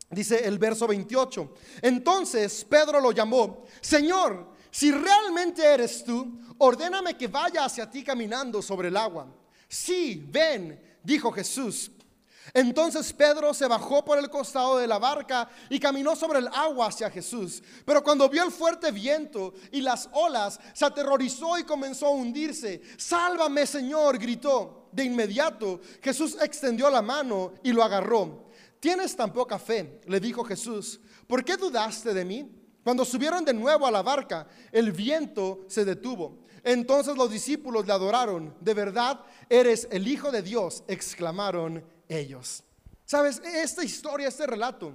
Dice 0.09 0.43
el 0.43 0.57
verso 0.57 0.87
28. 0.87 1.53
Entonces 1.83 2.65
Pedro 2.67 2.99
lo 2.99 3.11
llamó, 3.11 3.65
Señor, 3.81 4.47
si 4.71 4.91
realmente 4.91 5.63
eres 5.63 6.03
tú, 6.03 6.39
ordéname 6.57 7.15
que 7.15 7.27
vaya 7.27 7.65
hacia 7.65 7.87
ti 7.87 8.03
caminando 8.03 8.63
sobre 8.63 8.87
el 8.87 8.97
agua. 8.97 9.31
Sí, 9.67 10.25
ven, 10.27 10.81
dijo 11.03 11.31
Jesús. 11.31 11.91
Entonces 12.53 13.11
Pedro 13.13 13.53
se 13.53 13.67
bajó 13.67 14.03
por 14.03 14.17
el 14.17 14.29
costado 14.29 14.77
de 14.77 14.87
la 14.87 14.99
barca 14.99 15.49
y 15.69 15.79
caminó 15.79 16.15
sobre 16.15 16.39
el 16.39 16.47
agua 16.47 16.87
hacia 16.87 17.09
Jesús. 17.09 17.61
Pero 17.85 18.03
cuando 18.03 18.29
vio 18.29 18.43
el 18.43 18.51
fuerte 18.51 18.91
viento 18.91 19.53
y 19.71 19.81
las 19.81 20.09
olas, 20.13 20.59
se 20.73 20.85
aterrorizó 20.85 21.57
y 21.57 21.63
comenzó 21.63 22.07
a 22.07 22.11
hundirse. 22.11 22.81
Sálvame, 22.97 23.65
Señor, 23.65 24.17
gritó. 24.17 24.75
De 24.91 25.03
inmediato 25.03 25.81
Jesús 26.01 26.35
extendió 26.41 26.89
la 26.89 27.01
mano 27.01 27.53
y 27.63 27.71
lo 27.71 27.83
agarró. 27.83 28.47
Tienes 28.79 29.15
tan 29.15 29.31
poca 29.31 29.59
fe, 29.59 30.01
le 30.07 30.19
dijo 30.19 30.43
Jesús. 30.43 30.99
¿Por 31.27 31.43
qué 31.43 31.57
dudaste 31.57 32.13
de 32.13 32.25
mí? 32.25 32.49
Cuando 32.83 33.05
subieron 33.05 33.43
de 33.43 33.53
nuevo 33.53 33.85
a 33.85 33.91
la 33.91 34.01
barca, 34.01 34.47
el 34.71 34.91
viento 34.91 35.65
se 35.67 35.85
detuvo. 35.85 36.39
Entonces 36.63 37.15
los 37.15 37.31
discípulos 37.31 37.85
le 37.85 37.93
adoraron. 37.93 38.55
De 38.59 38.73
verdad, 38.73 39.21
eres 39.49 39.87
el 39.91 40.07
Hijo 40.07 40.31
de 40.31 40.41
Dios, 40.41 40.83
exclamaron 40.87 41.83
ellos. 42.07 42.63
Sabes, 43.05 43.41
esta 43.43 43.83
historia, 43.83 44.27
este 44.27 44.45
relato, 44.45 44.93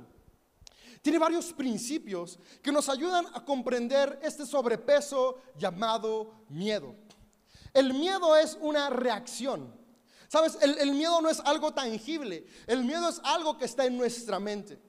tiene 1.02 1.18
varios 1.18 1.52
principios 1.52 2.38
que 2.62 2.72
nos 2.72 2.88
ayudan 2.88 3.26
a 3.34 3.44
comprender 3.44 4.18
este 4.22 4.46
sobrepeso 4.46 5.36
llamado 5.58 6.46
miedo. 6.48 6.94
El 7.74 7.92
miedo 7.92 8.36
es 8.36 8.56
una 8.60 8.88
reacción. 8.88 9.74
Sabes, 10.28 10.56
el, 10.62 10.92
miedo 10.94 11.20
no 11.20 11.28
es 11.28 11.40
algo 11.40 11.74
tangible, 11.74 12.46
el 12.66 12.84
miedo 12.84 13.08
es 13.08 13.20
algo 13.22 13.58
que 13.58 13.66
está 13.66 13.84
en 13.84 13.98
nuestra 13.98 14.40
mente. 14.40 14.80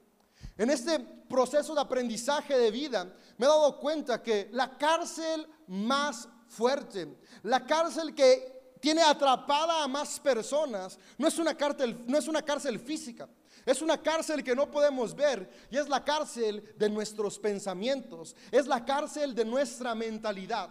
En 0.56 0.70
este 0.70 0.98
proceso 0.98 1.74
de 1.74 1.82
aprendizaje 1.82 2.56
de 2.56 2.70
vida 2.70 3.04
me 3.36 3.44
he 3.44 3.48
dado 3.48 3.78
cuenta 3.78 4.22
que 4.22 4.48
la 4.52 4.78
cárcel 4.78 5.46
más 5.66 6.28
fuerte, 6.48 7.18
la 7.42 7.64
cárcel 7.66 8.14
que 8.14 8.56
tiene 8.80 9.02
atrapada 9.02 9.82
a 9.82 9.88
más 9.88 10.20
personas, 10.20 10.98
no 11.18 11.28
es 11.28 11.38
una 11.38 11.56
cárcel, 11.56 12.04
no 12.06 12.18
es 12.18 12.28
una 12.28 12.42
cárcel 12.42 12.78
física. 12.78 13.28
Es 13.64 13.82
una 13.82 14.00
cárcel 14.00 14.44
que 14.44 14.54
no 14.54 14.70
podemos 14.70 15.12
ver 15.14 15.50
y 15.70 15.76
es 15.76 15.88
la 15.88 16.04
cárcel 16.04 16.72
de 16.78 16.88
nuestros 16.88 17.36
pensamientos, 17.36 18.36
es 18.52 18.68
la 18.68 18.84
cárcel 18.84 19.34
de 19.34 19.44
nuestra 19.44 19.92
mentalidad. 19.96 20.70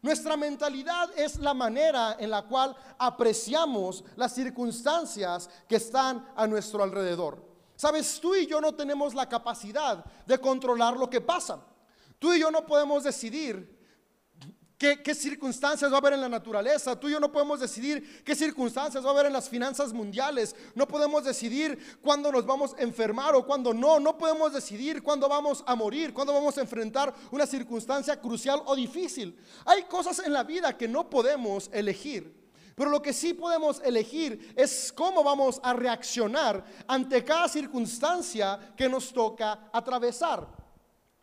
Nuestra 0.00 0.38
mentalidad 0.38 1.10
es 1.14 1.38
la 1.38 1.52
manera 1.52 2.16
en 2.18 2.30
la 2.30 2.42
cual 2.42 2.74
apreciamos 2.98 4.02
las 4.16 4.34
circunstancias 4.34 5.50
que 5.68 5.76
están 5.76 6.32
a 6.34 6.46
nuestro 6.46 6.82
alrededor. 6.82 7.44
Sabes, 7.76 8.18
tú 8.18 8.34
y 8.34 8.46
yo 8.46 8.58
no 8.58 8.74
tenemos 8.74 9.14
la 9.14 9.28
capacidad 9.28 10.02
de 10.26 10.38
controlar 10.38 10.96
lo 10.96 11.10
que 11.10 11.20
pasa. 11.20 11.60
Tú 12.18 12.32
y 12.32 12.40
yo 12.40 12.50
no 12.50 12.64
podemos 12.64 13.04
decidir 13.04 13.79
¿Qué, 14.80 15.14
circunstancias 15.14 15.92
va 15.92 15.96
a 15.96 15.98
haber 15.98 16.14
en 16.14 16.22
la 16.22 16.28
naturaleza? 16.30 16.98
Tú 16.98 17.10
y 17.10 17.12
yo 17.12 17.20
no 17.20 17.30
podemos 17.30 17.60
decidir 17.60 18.24
qué 18.24 18.34
circunstancias 18.34 19.04
va 19.04 19.08
a 19.08 19.12
haber 19.12 19.26
en 19.26 19.34
las 19.34 19.46
finanzas 19.46 19.92
mundiales. 19.92 20.56
No 20.74 20.88
podemos 20.88 21.22
decidir 21.22 21.98
cuándo 22.00 22.32
nos 22.32 22.46
vamos 22.46 22.72
a 22.72 22.80
enfermar 22.80 23.34
o 23.34 23.44
cuándo 23.44 23.74
no. 23.74 24.00
No 24.00 24.16
podemos 24.16 24.54
decidir 24.54 25.02
cuándo 25.02 25.28
vamos 25.28 25.62
a 25.66 25.74
morir, 25.74 26.14
cuándo 26.14 26.32
vamos 26.32 26.56
a 26.56 26.62
enfrentar 26.62 27.14
una 27.30 27.46
circunstancia 27.46 28.18
crucial 28.18 28.62
o 28.64 28.74
difícil. 28.74 29.38
Hay 29.66 29.82
cosas 29.82 30.18
en 30.20 30.32
la 30.32 30.44
vida 30.44 30.74
que 30.78 30.88
no 30.88 31.10
podemos 31.10 31.68
elegir. 31.74 32.40
Pero 32.74 32.88
lo 32.88 33.02
que 33.02 33.12
sí 33.12 33.34
podemos 33.34 33.82
elegir 33.84 34.54
es 34.56 34.94
cómo 34.96 35.22
vamos 35.22 35.60
a 35.62 35.74
reaccionar 35.74 36.64
ante 36.86 37.22
cada 37.22 37.50
circunstancia 37.50 38.72
que 38.74 38.88
nos 38.88 39.12
toca 39.12 39.68
atravesar. 39.74 40.59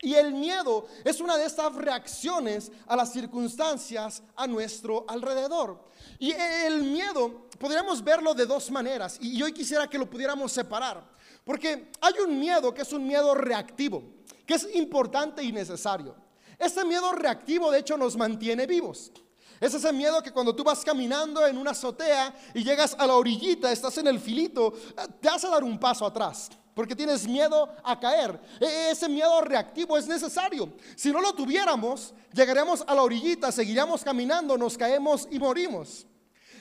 Y 0.02 0.14
el 0.14 0.34
miedo 0.34 0.86
es 1.04 1.20
una 1.20 1.38
de 1.38 1.46
estas 1.46 1.74
reacciones 1.74 2.72
a 2.86 2.96
las 2.96 3.12
circunstancias 3.12 4.22
a 4.36 4.46
nuestro 4.46 5.06
alrededor. 5.08 5.84
Y 6.20 6.32
el 6.32 6.84
miedo 6.84 7.48
podríamos 7.58 8.04
verlo 8.04 8.36
de 8.36 8.46
dos 8.46 8.70
maneras 8.70 9.18
y 9.20 9.42
hoy 9.42 9.52
quisiera 9.54 9.90
que 9.90 9.98
lo 9.98 10.08
pudiéramos 10.08 10.52
separar. 10.52 11.04
Porque 11.44 11.92
hay 12.02 12.14
un 12.24 12.40
miedo 12.40 12.74
que 12.74 12.84
es 12.84 12.94
un 12.94 13.08
miedo 13.08 13.34
reactivo, 13.34 14.04
que 14.46 14.54
es 14.54 14.76
importante 14.76 15.42
y 15.44 15.52
necesario. 15.52 16.16
Este 16.60 16.86
miedo 16.86 17.12
reactivo 17.14 17.72
de 17.72 17.80
hecho 17.80 17.98
nos 17.98 18.16
mantiene 18.16 18.68
vivos. 18.68 19.12
Es 19.60 19.74
ese 19.74 19.92
miedo 19.92 20.22
que 20.22 20.32
cuando 20.32 20.56
tú 20.56 20.64
vas 20.64 20.84
caminando 20.84 21.46
en 21.48 21.58
una 21.58 21.72
azotea 21.72 22.36
y 22.54 22.64
llegas 22.64 22.96
a 23.00 23.08
la 23.08 23.16
orillita, 23.16 23.72
estás 23.72 23.98
en 23.98 24.06
el 24.06 24.20
filito, 24.20 24.74
te 25.20 25.30
hace 25.30 25.48
dar 25.48 25.64
un 25.64 25.80
paso 25.80 26.06
atrás 26.06 26.52
porque 26.78 26.96
tienes 26.96 27.28
miedo 27.28 27.74
a 27.84 28.00
caer. 28.00 28.40
E, 28.60 28.92
ese 28.92 29.10
miedo 29.10 29.42
reactivo 29.42 29.98
es 29.98 30.08
necesario. 30.08 30.72
Si 30.96 31.12
no 31.12 31.20
lo 31.20 31.34
tuviéramos, 31.34 32.14
llegaremos 32.32 32.84
a 32.86 32.94
la 32.94 33.02
orillita, 33.02 33.52
seguiríamos 33.52 34.04
caminando, 34.04 34.56
nos 34.56 34.78
caemos 34.78 35.28
y 35.32 35.40
morimos. 35.40 36.06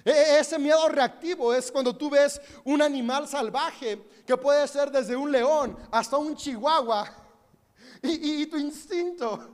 E, 0.02 0.38
ese 0.38 0.58
miedo 0.58 0.88
reactivo 0.88 1.52
es 1.52 1.70
cuando 1.70 1.94
tú 1.94 2.08
ves 2.08 2.40
un 2.64 2.80
animal 2.80 3.28
salvaje 3.28 4.02
que 4.26 4.38
puede 4.38 4.66
ser 4.68 4.90
desde 4.90 5.14
un 5.14 5.30
león 5.30 5.76
hasta 5.90 6.16
un 6.16 6.34
chihuahua 6.34 7.12
y 8.02 8.46
tu 8.46 8.56
instinto 8.56 9.50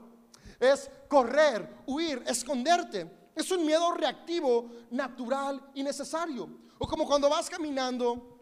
es 0.61 0.89
correr, 1.09 1.83
huir, 1.85 2.23
esconderte. 2.25 3.11
Es 3.35 3.51
un 3.51 3.65
miedo 3.65 3.91
reactivo, 3.91 4.71
natural 4.91 5.61
y 5.73 5.83
necesario. 5.83 6.47
O 6.77 6.87
como 6.87 7.05
cuando 7.05 7.29
vas 7.29 7.49
caminando 7.49 8.32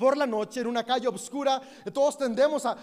por 0.00 0.16
la 0.16 0.26
noche 0.26 0.60
en 0.60 0.66
una 0.66 0.82
calle 0.82 1.08
oscura, 1.08 1.60
todos 1.92 2.16
tendemos 2.16 2.64
a, 2.64 2.74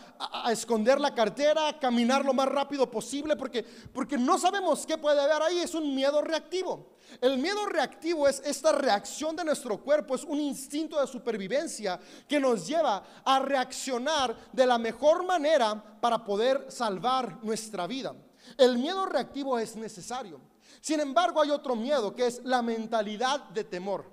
esconder 0.51 1.01
la 1.01 1.15
cartera, 1.15 1.67
a 1.67 1.79
caminar 1.79 2.23
lo 2.23 2.31
más 2.31 2.47
rápido 2.47 2.89
posible 2.91 3.35
porque, 3.35 3.65
porque 3.91 4.19
no 4.19 4.37
sabemos 4.37 4.85
qué 4.85 4.99
puede 4.99 5.19
haber 5.19 5.41
ahí, 5.41 5.57
es 5.57 5.73
un 5.73 5.95
miedo 5.95 6.21
reactivo. 6.21 6.95
El 7.19 7.39
miedo 7.39 7.65
reactivo 7.65 8.27
es 8.27 8.39
esta 8.45 8.71
reacción 8.71 9.35
de 9.35 9.43
nuestro 9.43 9.81
cuerpo, 9.81 10.13
es 10.13 10.23
un 10.25 10.39
instinto 10.39 11.01
de 11.01 11.07
supervivencia 11.07 11.99
que 12.27 12.39
nos 12.39 12.67
lleva 12.67 13.03
a 13.25 13.39
reaccionar 13.39 14.35
de 14.53 14.67
la 14.67 14.77
mejor 14.77 15.25
manera 15.25 15.97
para 15.99 16.23
poder 16.23 16.67
salvar 16.69 17.39
nuestra 17.41 17.87
vida. 17.87 18.13
El 18.59 18.77
miedo 18.77 19.07
reactivo 19.07 19.57
es 19.57 19.75
necesario. 19.75 20.39
Sin 20.81 20.99
embargo, 20.99 21.41
hay 21.41 21.49
otro 21.49 21.75
miedo 21.75 22.13
que 22.13 22.27
es 22.27 22.41
la 22.43 22.61
mentalidad 22.61 23.43
de 23.49 23.63
temor. 23.63 24.05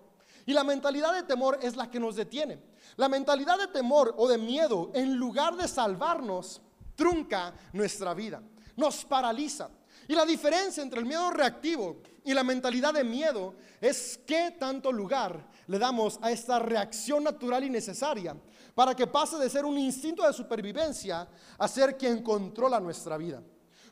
Y 0.47 0.55
la 0.55 0.65
mentalidad 0.65 1.13
de 1.15 1.23
temor 1.23 1.59
es 1.61 1.77
la 1.77 1.91
que 1.91 2.01
nos 2.01 2.17
detiene. 2.17 2.59
La 2.97 3.09
mentalidad 3.09 3.59
de 3.59 3.69
temor 3.69 4.15
o 4.17 4.29
de 4.29 4.39
miedo, 4.39 4.91
en 4.95 5.17
lugar 5.17 5.57
de 5.57 5.67
salvarnos, 5.67 6.61
trunca 6.95 7.53
nuestra 7.73 8.15
vida, 8.15 8.43
nos 8.77 9.05
paraliza. 9.05 9.71
Y 10.07 10.15
la 10.15 10.25
diferencia 10.25 10.83
entre 10.83 11.01
el 11.01 11.07
miedo 11.07 11.31
reactivo 11.31 12.03
y 12.25 12.35
la 12.35 12.45
mentalidad 12.45 12.93
de 12.93 13.05
miedo 13.05 13.55
es 13.81 14.21
qué 14.27 14.55
tanto 14.59 14.93
lugar 14.93 15.49
le 15.67 15.79
damos 15.79 16.19
a 16.21 16.31
esta 16.31 16.59
reacción 16.59 17.25
natural 17.25 17.65
y 17.65 17.71
necesaria 17.71 18.37
para 18.75 18.95
que 18.95 19.07
pase 19.07 19.39
de 19.39 19.49
ser 19.49 19.65
un 19.65 19.79
instinto 19.79 20.27
de 20.27 20.33
supervivencia 20.33 21.27
a 21.57 21.69
ser 21.69 21.97
quien 21.97 22.23
controla 22.23 22.81
nuestra 22.81 23.17
vida. 23.17 23.43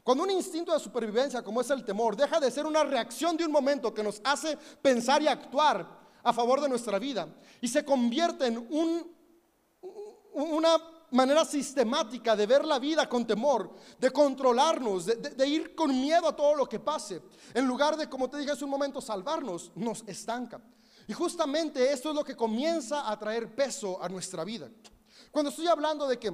Cuando 0.03 0.25
un 0.25 0.31
instinto 0.33 0.73
de 0.73 0.81
supervivencia 0.81 1.43
como 1.43 1.61
es 1.61 1.71
el 1.71 1.85
temor 1.85 2.17
deja 2.17 2.41
de 2.41 2.51
ser 2.51 2.67
una 2.67 2.83
reacción 2.83 3.37
de 3.37 3.47
un 3.47 3.53
momento 3.53 3.95
que 3.95 4.03
nos 4.03 4.21
hace 4.25 4.59
pensar 4.83 5.23
y 5.23 5.29
actuar 5.29 6.02
a 6.23 6.33
favor 6.33 6.61
de 6.61 6.69
nuestra 6.69 6.99
vida 6.99 7.29
y 7.61 7.69
se 7.69 7.85
convierte 7.85 8.47
en 8.47 8.67
una 10.35 10.79
manera 11.13 11.45
sistemática 11.45 12.35
de 12.35 12.47
ver 12.47 12.65
la 12.65 12.79
vida 12.79 13.09
con 13.09 13.27
temor, 13.27 13.71
de 13.99 14.11
controlarnos, 14.11 15.07
de, 15.07 15.47
ir 15.47 15.75
con 15.75 15.91
miedo 15.91 16.27
a 16.27 16.35
todo 16.35 16.55
lo 16.55 16.69
que 16.69 16.81
pase, 16.81 17.23
en 17.55 17.67
lugar 17.67 17.97
de, 17.97 18.09
como 18.09 18.29
te 18.29 18.39
dije 18.39 18.53
hace 18.53 18.65
un 18.65 18.71
momento, 18.71 19.01
salvarnos, 19.01 19.73
nos 19.75 20.03
estanca. 20.07 20.61
Y 21.07 21.13
justamente 21.13 21.93
esto 21.93 22.11
es 22.11 22.17
lo 22.17 22.25
que 22.25 22.37
comienza 22.37 23.11
a 23.11 23.19
traer 23.19 23.55
peso 23.55 24.03
a 24.03 24.09
nuestra 24.09 24.45
vida. 24.45 24.71
Cuando 25.31 25.51
estoy 25.51 25.67
hablando 25.67 26.07
de 26.07 26.19
que 26.19 26.33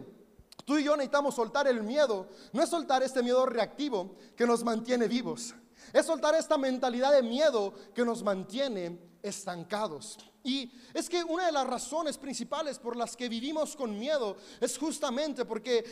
tú 0.65 0.79
y 0.79 0.85
yo 0.85 0.97
necesitamos 0.97 1.35
soltar 1.35 1.67
el 1.67 1.83
miedo, 1.83 2.29
no 2.53 2.63
es 2.63 2.69
soltar 2.69 3.03
este 3.03 3.23
miedo 3.23 3.47
reactivo 3.47 4.15
que 4.37 4.47
nos 4.47 4.63
mantiene 4.63 5.09
vivos, 5.09 5.55
es 5.93 6.07
soltar 6.07 6.35
esta 6.35 6.59
mentalidad 6.59 7.13
de 7.13 7.23
miedo 7.23 7.73
que 7.95 8.05
nos 8.05 8.23
mantiene 8.23 9.08
estancados. 9.23 10.19
Y 10.45 10.71
es 10.95 11.09
que 11.09 11.23
una 11.25 11.47
de 11.47 11.53
las 11.53 11.67
razones 11.67 12.17
principales 12.17 12.79
por 12.79 12.97
las 12.97 13.17
que 13.17 13.29
vivimos 13.29 13.77
con 13.77 13.99
miedo 13.99 14.37
es 14.61 14.79
justamente 14.79 15.45
porque 15.45 15.85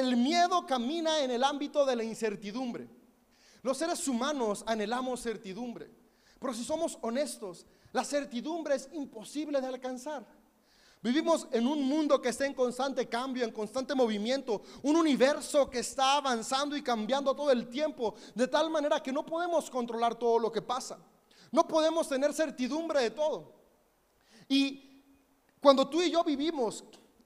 el 0.00 0.16
miedo 0.16 0.66
camina 0.66 1.20
en 1.22 1.30
el 1.30 1.44
ámbito 1.44 1.84
de 1.86 1.96
la 1.96 2.04
incertidumbre. 2.04 2.88
Los 3.62 3.78
seres 3.78 4.08
humanos 4.08 4.64
anhelamos 4.66 5.22
certidumbre, 5.22 5.90
pero 6.38 6.54
si 6.54 6.64
somos 6.64 6.98
honestos, 7.02 7.66
la 7.92 8.04
certidumbre 8.04 8.74
es 8.74 8.88
imposible 8.92 9.60
de 9.60 9.66
alcanzar. 9.66 10.26
Vivimos 11.02 11.46
en 11.52 11.66
un 11.66 11.82
mundo 11.82 12.20
que 12.20 12.28
está 12.28 12.44
en 12.44 12.52
constante 12.52 13.08
cambio, 13.08 13.44
en 13.44 13.52
constante 13.52 13.94
movimiento, 13.94 14.62
un 14.82 14.96
universo 14.96 15.70
que 15.70 15.78
está 15.78 16.16
avanzando 16.16 16.76
y 16.76 16.82
cambiando 16.82 17.34
todo 17.34 17.50
el 17.50 17.68
tiempo, 17.68 18.14
de 18.34 18.46
tal 18.46 18.68
manera 18.68 19.02
que 19.02 19.12
no 19.12 19.24
podemos 19.24 19.70
controlar 19.70 20.14
todo 20.14 20.38
lo 20.38 20.52
que 20.52 20.60
pasa. 20.60 20.98
No 21.52 21.66
podemos 21.66 22.08
tener 22.08 22.32
certidumbre 22.32 23.02
de 23.02 23.10
todo. 23.10 23.54
Y 24.48 25.02
cuando 25.60 25.88
tú 25.88 26.02
y 26.02 26.10
yo 26.10 26.24
vivimos 26.24 26.84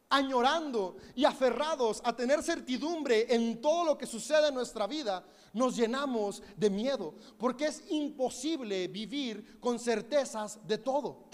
añorando 0.08 0.96
y 1.14 1.24
aferrados 1.24 2.00
a 2.04 2.14
tener 2.14 2.42
certidumbre 2.42 3.26
en 3.34 3.60
todo 3.60 3.84
lo 3.84 3.98
que 3.98 4.06
sucede 4.06 4.48
en 4.48 4.54
nuestra 4.54 4.86
vida, 4.86 5.24
nos 5.52 5.76
llenamos 5.76 6.42
de 6.56 6.70
miedo, 6.70 7.14
porque 7.38 7.66
es 7.66 7.84
imposible 7.90 8.88
vivir 8.88 9.58
con 9.60 9.78
certezas 9.78 10.64
de 10.66 10.78
todo. 10.78 11.24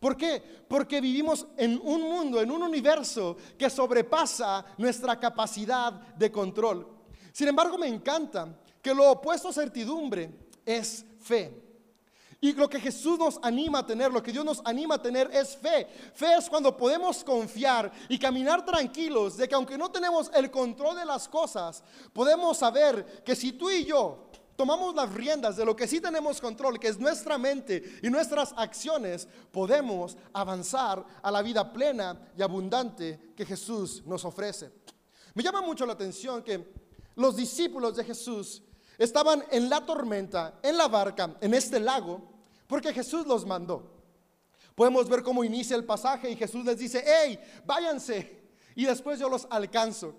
¿Por 0.00 0.16
qué? 0.16 0.42
Porque 0.68 1.00
vivimos 1.00 1.46
en 1.56 1.80
un 1.82 2.02
mundo, 2.02 2.40
en 2.40 2.50
un 2.50 2.62
universo 2.62 3.36
que 3.56 3.70
sobrepasa 3.70 4.64
nuestra 4.78 5.18
capacidad 5.18 5.92
de 5.92 6.30
control. 6.30 6.86
Sin 7.32 7.48
embargo, 7.48 7.78
me 7.78 7.86
encanta 7.86 8.58
que 8.82 8.94
lo 8.94 9.10
opuesto 9.10 9.48
a 9.48 9.52
certidumbre 9.52 10.30
es 10.64 11.04
fe. 11.20 11.65
Y 12.40 12.52
lo 12.52 12.68
que 12.68 12.80
Jesús 12.80 13.18
nos 13.18 13.38
anima 13.42 13.78
a 13.78 13.86
tener, 13.86 14.12
lo 14.12 14.22
que 14.22 14.32
Dios 14.32 14.44
nos 14.44 14.60
anima 14.64 14.96
a 14.96 15.02
tener 15.02 15.30
es 15.32 15.56
fe. 15.56 15.86
Fe 16.14 16.34
es 16.34 16.48
cuando 16.48 16.76
podemos 16.76 17.24
confiar 17.24 17.90
y 18.08 18.18
caminar 18.18 18.64
tranquilos 18.64 19.36
de 19.36 19.48
que 19.48 19.54
aunque 19.54 19.78
no 19.78 19.90
tenemos 19.90 20.30
el 20.34 20.50
control 20.50 20.96
de 20.96 21.06
las 21.06 21.28
cosas, 21.28 21.82
podemos 22.12 22.58
saber 22.58 23.22
que 23.24 23.34
si 23.34 23.52
tú 23.52 23.70
y 23.70 23.84
yo 23.84 24.30
tomamos 24.54 24.94
las 24.94 25.12
riendas 25.12 25.56
de 25.56 25.64
lo 25.64 25.74
que 25.74 25.86
sí 25.86 26.00
tenemos 26.00 26.40
control, 26.40 26.78
que 26.78 26.88
es 26.88 26.98
nuestra 26.98 27.38
mente 27.38 27.98
y 28.02 28.10
nuestras 28.10 28.54
acciones, 28.56 29.28
podemos 29.50 30.16
avanzar 30.32 31.04
a 31.22 31.30
la 31.30 31.42
vida 31.42 31.72
plena 31.72 32.18
y 32.36 32.42
abundante 32.42 33.32
que 33.36 33.46
Jesús 33.46 34.02
nos 34.04 34.24
ofrece. 34.24 34.70
Me 35.34 35.42
llama 35.42 35.60
mucho 35.60 35.86
la 35.86 35.92
atención 35.94 36.42
que 36.42 36.86
los 37.14 37.36
discípulos 37.36 37.96
de 37.96 38.04
Jesús 38.04 38.62
estaban 38.98 39.44
en 39.50 39.68
la 39.68 39.84
tormenta, 39.84 40.58
en 40.62 40.76
la 40.76 40.88
barca, 40.88 41.36
en 41.40 41.54
este 41.54 41.80
lago, 41.80 42.20
porque 42.66 42.92
Jesús 42.92 43.26
los 43.26 43.44
mandó. 43.46 43.96
Podemos 44.74 45.08
ver 45.08 45.22
cómo 45.22 45.42
inicia 45.42 45.76
el 45.76 45.84
pasaje 45.84 46.30
y 46.30 46.36
Jesús 46.36 46.64
les 46.64 46.78
dice, 46.78 47.02
hey, 47.06 47.38
váyanse 47.64 48.42
y 48.74 48.84
después 48.84 49.18
yo 49.18 49.28
los 49.28 49.46
alcanzo. 49.50 50.14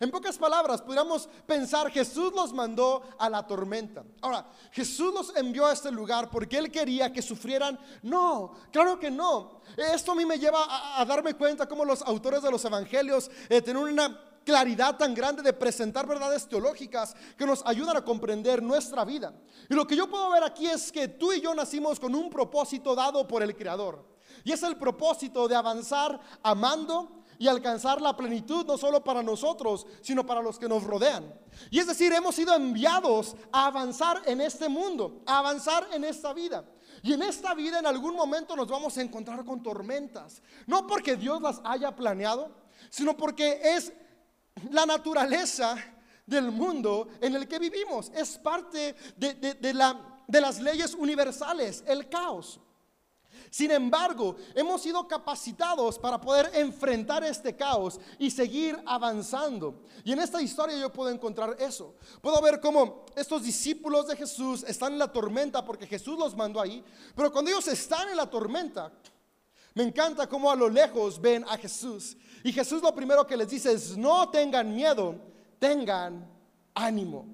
En 0.00 0.12
pocas 0.12 0.38
palabras, 0.38 0.80
podríamos 0.80 1.28
pensar, 1.44 1.90
Jesús 1.90 2.32
los 2.32 2.52
mandó 2.52 3.02
a 3.18 3.28
la 3.28 3.44
tormenta. 3.44 4.04
Ahora, 4.20 4.46
Jesús 4.70 5.12
los 5.12 5.36
envió 5.36 5.66
a 5.66 5.72
este 5.72 5.90
lugar 5.90 6.30
porque 6.30 6.56
Él 6.56 6.70
quería 6.70 7.12
que 7.12 7.20
sufrieran. 7.20 7.76
No, 8.02 8.54
claro 8.70 9.00
que 9.00 9.10
no. 9.10 9.60
Esto 9.76 10.12
a 10.12 10.14
mí 10.14 10.24
me 10.24 10.38
lleva 10.38 11.00
a, 11.00 11.04
darme 11.04 11.34
cuenta 11.34 11.66
cómo 11.66 11.84
los 11.84 12.02
autores 12.02 12.42
de 12.42 12.50
los 12.50 12.64
evangelios 12.64 13.28
eh, 13.48 13.60
tienen 13.60 13.82
una 13.82 14.27
claridad 14.48 14.96
tan 14.96 15.14
grande 15.14 15.42
de 15.42 15.52
presentar 15.52 16.06
verdades 16.06 16.48
teológicas 16.48 17.14
que 17.36 17.44
nos 17.44 17.62
ayudan 17.66 17.98
a 17.98 18.04
comprender 18.04 18.62
nuestra 18.62 19.04
vida. 19.04 19.34
Y 19.68 19.74
lo 19.74 19.86
que 19.86 19.94
yo 19.94 20.08
puedo 20.08 20.30
ver 20.30 20.42
aquí 20.42 20.66
es 20.66 20.90
que 20.90 21.06
tú 21.06 21.34
y 21.34 21.42
yo 21.42 21.54
nacimos 21.54 22.00
con 22.00 22.14
un 22.14 22.30
propósito 22.30 22.94
dado 22.94 23.28
por 23.28 23.42
el 23.42 23.54
Creador. 23.54 24.06
Y 24.44 24.52
es 24.52 24.62
el 24.62 24.78
propósito 24.78 25.48
de 25.48 25.54
avanzar 25.54 26.18
amando, 26.42 27.18
y 27.38 27.46
alcanzar 27.46 28.02
la 28.02 28.16
plenitud 28.16 28.66
no 28.66 28.76
solo 28.76 29.04
para 29.04 29.22
nosotros, 29.22 29.86
sino 30.00 30.26
para 30.26 30.42
los 30.42 30.58
que 30.58 30.68
nos 30.68 30.82
rodean. 30.82 31.32
Y 31.70 31.78
es 31.78 31.86
decir, 31.86 32.12
hemos 32.12 32.34
sido 32.34 32.52
enviados 32.52 33.36
a 33.52 33.66
avanzar 33.66 34.22
en 34.26 34.40
este 34.40 34.68
mundo, 34.68 35.22
a 35.24 35.38
avanzar 35.38 35.86
en 35.92 36.02
esta 36.02 36.32
vida. 36.32 36.64
Y 37.00 37.12
en 37.12 37.22
esta 37.22 37.54
vida 37.54 37.78
en 37.78 37.86
algún 37.86 38.16
momento 38.16 38.56
nos 38.56 38.66
vamos 38.66 38.98
a 38.98 39.02
encontrar 39.02 39.44
con 39.44 39.62
tormentas. 39.62 40.42
No 40.66 40.84
porque 40.86 41.14
Dios 41.14 41.40
las 41.40 41.60
haya 41.62 41.94
planeado, 41.94 42.50
sino 42.90 43.16
porque 43.16 43.60
es 43.62 43.92
la 44.70 44.86
naturaleza 44.86 45.76
del 46.26 46.50
mundo 46.50 47.08
en 47.20 47.34
el 47.34 47.48
que 47.48 47.58
vivimos. 47.58 48.10
Es 48.14 48.38
parte 48.38 48.94
de, 49.16 49.74
la, 49.74 50.22
de 50.26 50.40
las 50.40 50.60
leyes 50.60 50.94
universales, 50.94 51.82
el 51.86 52.08
caos. 52.08 52.60
Sin 53.50 53.70
embargo, 53.70 54.36
hemos 54.54 54.82
sido 54.82 55.06
capacitados 55.08 55.98
para 55.98 56.20
poder 56.20 56.50
enfrentar 56.54 57.24
este 57.24 57.56
caos 57.56 57.98
y 58.18 58.30
seguir 58.30 58.78
avanzando. 58.84 59.82
Y 60.04 60.12
en 60.12 60.18
esta 60.18 60.42
historia 60.42 60.78
yo 60.78 60.92
puedo 60.92 61.10
encontrar 61.10 61.56
eso. 61.58 61.94
Puedo 62.20 62.40
ver 62.42 62.60
cómo 62.60 63.06
estos 63.16 63.42
discípulos 63.42 64.06
de 64.06 64.16
Jesús 64.16 64.64
están 64.64 64.92
en 64.92 64.98
la 64.98 65.12
tormenta 65.12 65.64
porque 65.64 65.86
Jesús 65.86 66.18
los 66.18 66.36
mandó 66.36 66.60
ahí. 66.60 66.84
Pero 67.14 67.32
cuando 67.32 67.50
ellos 67.50 67.68
están 67.68 68.10
en 68.10 68.16
la 68.16 68.28
tormenta, 68.28 68.92
me 69.78 69.84
encanta 69.84 70.28
cómo 70.28 70.50
a 70.50 70.56
lo 70.56 70.68
lejos 70.68 71.20
ven 71.20 71.44
a 71.46 71.56
Jesús. 71.56 72.16
Y 72.42 72.52
Jesús 72.52 72.82
lo 72.82 72.92
primero 72.92 73.24
que 73.24 73.36
les 73.36 73.48
dice 73.48 73.70
es, 73.70 73.96
no 73.96 74.28
tengan 74.28 74.74
miedo, 74.74 75.14
tengan 75.60 76.28
ánimo. 76.74 77.28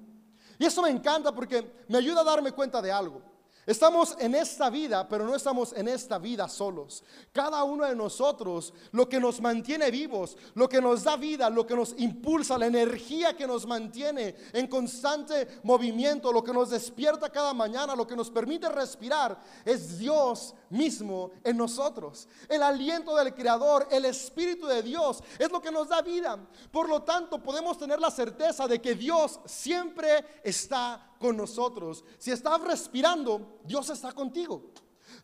Y 0.59 0.65
eso 0.65 0.83
me 0.83 0.91
encanta 0.91 1.33
porque 1.33 1.85
me 1.87 1.97
ayuda 1.97 2.21
a 2.21 2.23
darme 2.23 2.51
cuenta 2.51 2.83
de 2.83 2.91
algo. 2.91 3.19
Estamos 3.65 4.15
en 4.19 4.35
esta 4.35 4.69
vida, 4.69 5.07
pero 5.07 5.25
no 5.25 5.33
estamos 5.33 5.73
en 5.73 5.87
esta 5.87 6.19
vida 6.19 6.47
solos. 6.47 7.03
Cada 7.31 7.63
uno 7.63 7.85
de 7.85 7.95
nosotros, 7.95 8.73
lo 8.91 9.09
que 9.09 9.19
nos 9.19 9.41
mantiene 9.41 9.89
vivos, 9.89 10.37
lo 10.53 10.69
que 10.69 10.79
nos 10.79 11.03
da 11.03 11.17
vida, 11.17 11.49
lo 11.49 11.65
que 11.65 11.75
nos 11.75 11.95
impulsa, 11.97 12.59
la 12.59 12.67
energía 12.67 13.35
que 13.35 13.47
nos 13.47 13.65
mantiene 13.65 14.35
en 14.53 14.67
constante 14.67 15.59
movimiento, 15.63 16.31
lo 16.31 16.43
que 16.43 16.53
nos 16.53 16.69
despierta 16.69 17.31
cada 17.31 17.55
mañana, 17.55 17.95
lo 17.95 18.05
que 18.05 18.15
nos 18.15 18.29
permite 18.29 18.69
respirar, 18.69 19.41
es 19.65 19.97
Dios 19.97 20.53
mismo 20.69 21.31
en 21.43 21.57
nosotros. 21.57 22.27
El 22.47 22.61
aliento 22.61 23.15
del 23.15 23.33
Creador, 23.33 23.87
el 23.89 24.05
Espíritu 24.05 24.67
de 24.67 24.83
Dios, 24.83 25.23
es 25.39 25.51
lo 25.51 25.59
que 25.59 25.71
nos 25.71 25.89
da 25.89 26.03
vida. 26.03 26.37
Por 26.71 26.87
lo 26.87 27.01
tanto, 27.01 27.41
podemos 27.41 27.79
tener 27.79 27.99
la 27.99 28.11
certeza 28.11 28.67
de 28.67 28.79
que 28.79 28.93
Dios 28.93 29.39
siempre 29.45 30.23
está 30.43 31.14
con 31.25 31.37
nosotros. 31.37 32.03
Si 32.19 32.31
estás 32.31 32.61
respirando, 32.61 33.59
Dios 33.63 33.89
está 33.89 34.11
contigo. 34.11 34.71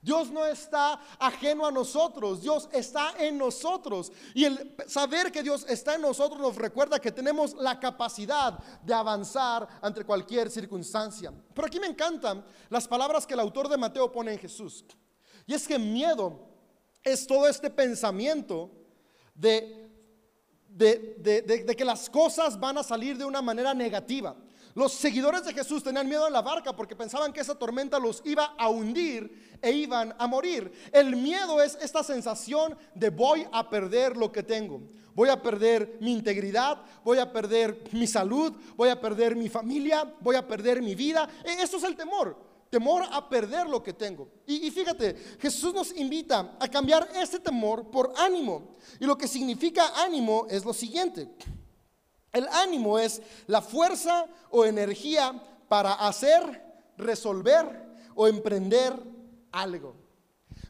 Dios 0.01 0.31
no 0.31 0.45
está 0.45 0.99
ajeno 1.19 1.65
a 1.67 1.71
nosotros, 1.71 2.41
Dios 2.41 2.67
está 2.71 3.13
en 3.19 3.37
nosotros. 3.37 4.11
Y 4.33 4.45
el 4.45 4.75
saber 4.87 5.31
que 5.31 5.43
Dios 5.43 5.63
está 5.69 5.93
en 5.95 6.01
nosotros 6.01 6.39
nos 6.41 6.55
recuerda 6.55 6.99
que 6.99 7.11
tenemos 7.11 7.53
la 7.53 7.79
capacidad 7.79 8.57
de 8.81 8.93
avanzar 8.93 9.67
ante 9.79 10.03
cualquier 10.03 10.49
circunstancia. 10.49 11.31
Pero 11.53 11.67
aquí 11.67 11.79
me 11.79 11.87
encantan 11.87 12.43
las 12.69 12.87
palabras 12.87 13.27
que 13.27 13.35
el 13.35 13.39
autor 13.39 13.69
de 13.69 13.77
Mateo 13.77 14.11
pone 14.11 14.33
en 14.33 14.39
Jesús. 14.39 14.83
Y 15.45 15.53
es 15.53 15.67
que 15.67 15.77
miedo 15.77 16.47
es 17.03 17.27
todo 17.27 17.47
este 17.47 17.69
pensamiento 17.69 18.71
de, 19.35 19.87
de, 20.67 21.43
de 21.43 21.75
que 21.75 21.85
las 21.85 22.09
cosas 22.09 22.59
van 22.59 22.79
a 22.79 22.83
salir 22.83 23.17
de 23.17 23.25
una 23.25 23.41
manera 23.43 23.73
negativa. 23.75 24.35
Los 24.73 24.93
seguidores 24.93 25.43
de 25.43 25.53
Jesús 25.53 25.83
tenían 25.83 26.07
miedo 26.07 26.27
en 26.27 26.33
la 26.33 26.41
barca 26.41 26.75
porque 26.75 26.95
pensaban 26.95 27.33
que 27.33 27.41
esa 27.41 27.55
tormenta 27.55 27.99
los 27.99 28.21
iba 28.25 28.55
a 28.57 28.69
hundir 28.69 29.57
e 29.61 29.71
iban 29.71 30.15
a 30.17 30.27
morir. 30.27 30.71
El 30.91 31.15
miedo 31.15 31.61
es 31.61 31.77
esta 31.81 32.03
sensación 32.03 32.77
de 32.95 33.09
voy 33.09 33.45
a 33.51 33.69
perder 33.69 34.15
lo 34.15 34.31
que 34.31 34.43
tengo. 34.43 34.81
Voy 35.13 35.29
a 35.29 35.41
perder 35.41 35.97
mi 35.99 36.13
integridad, 36.13 36.81
voy 37.03 37.17
a 37.17 37.31
perder 37.31 37.83
mi 37.91 38.07
salud, 38.07 38.53
voy 38.77 38.89
a 38.89 38.99
perder 38.99 39.35
mi 39.35 39.49
familia, 39.49 40.15
voy 40.21 40.37
a 40.37 40.47
perder 40.47 40.81
mi 40.81 40.95
vida. 40.95 41.29
E, 41.43 41.61
eso 41.61 41.77
es 41.77 41.83
el 41.83 41.95
temor 41.95 42.51
temor 42.71 43.03
a 43.11 43.27
perder 43.27 43.67
lo 43.67 43.83
que 43.83 43.91
tengo. 43.91 44.29
Y, 44.47 44.65
y, 44.65 44.71
fíjate, 44.71 45.13
Jesús 45.41 45.73
nos 45.73 45.93
invita 45.93 46.55
a 46.57 46.69
cambiar 46.69 47.05
ese 47.15 47.37
temor 47.37 47.91
por 47.91 48.13
ánimo. 48.15 48.77
Y 48.97 49.05
lo 49.05 49.17
que 49.17 49.27
significa 49.27 50.01
ánimo 50.01 50.47
es 50.49 50.63
lo 50.63 50.73
siguiente. 50.73 51.27
El 52.31 52.47
ánimo 52.47 52.97
es 52.97 53.21
la 53.47 53.61
fuerza 53.61 54.25
o 54.49 54.65
energía 54.65 55.41
para 55.67 55.93
hacer, 55.93 56.63
resolver 56.97 57.89
o 58.15 58.27
emprender 58.27 58.93
algo. 59.51 59.95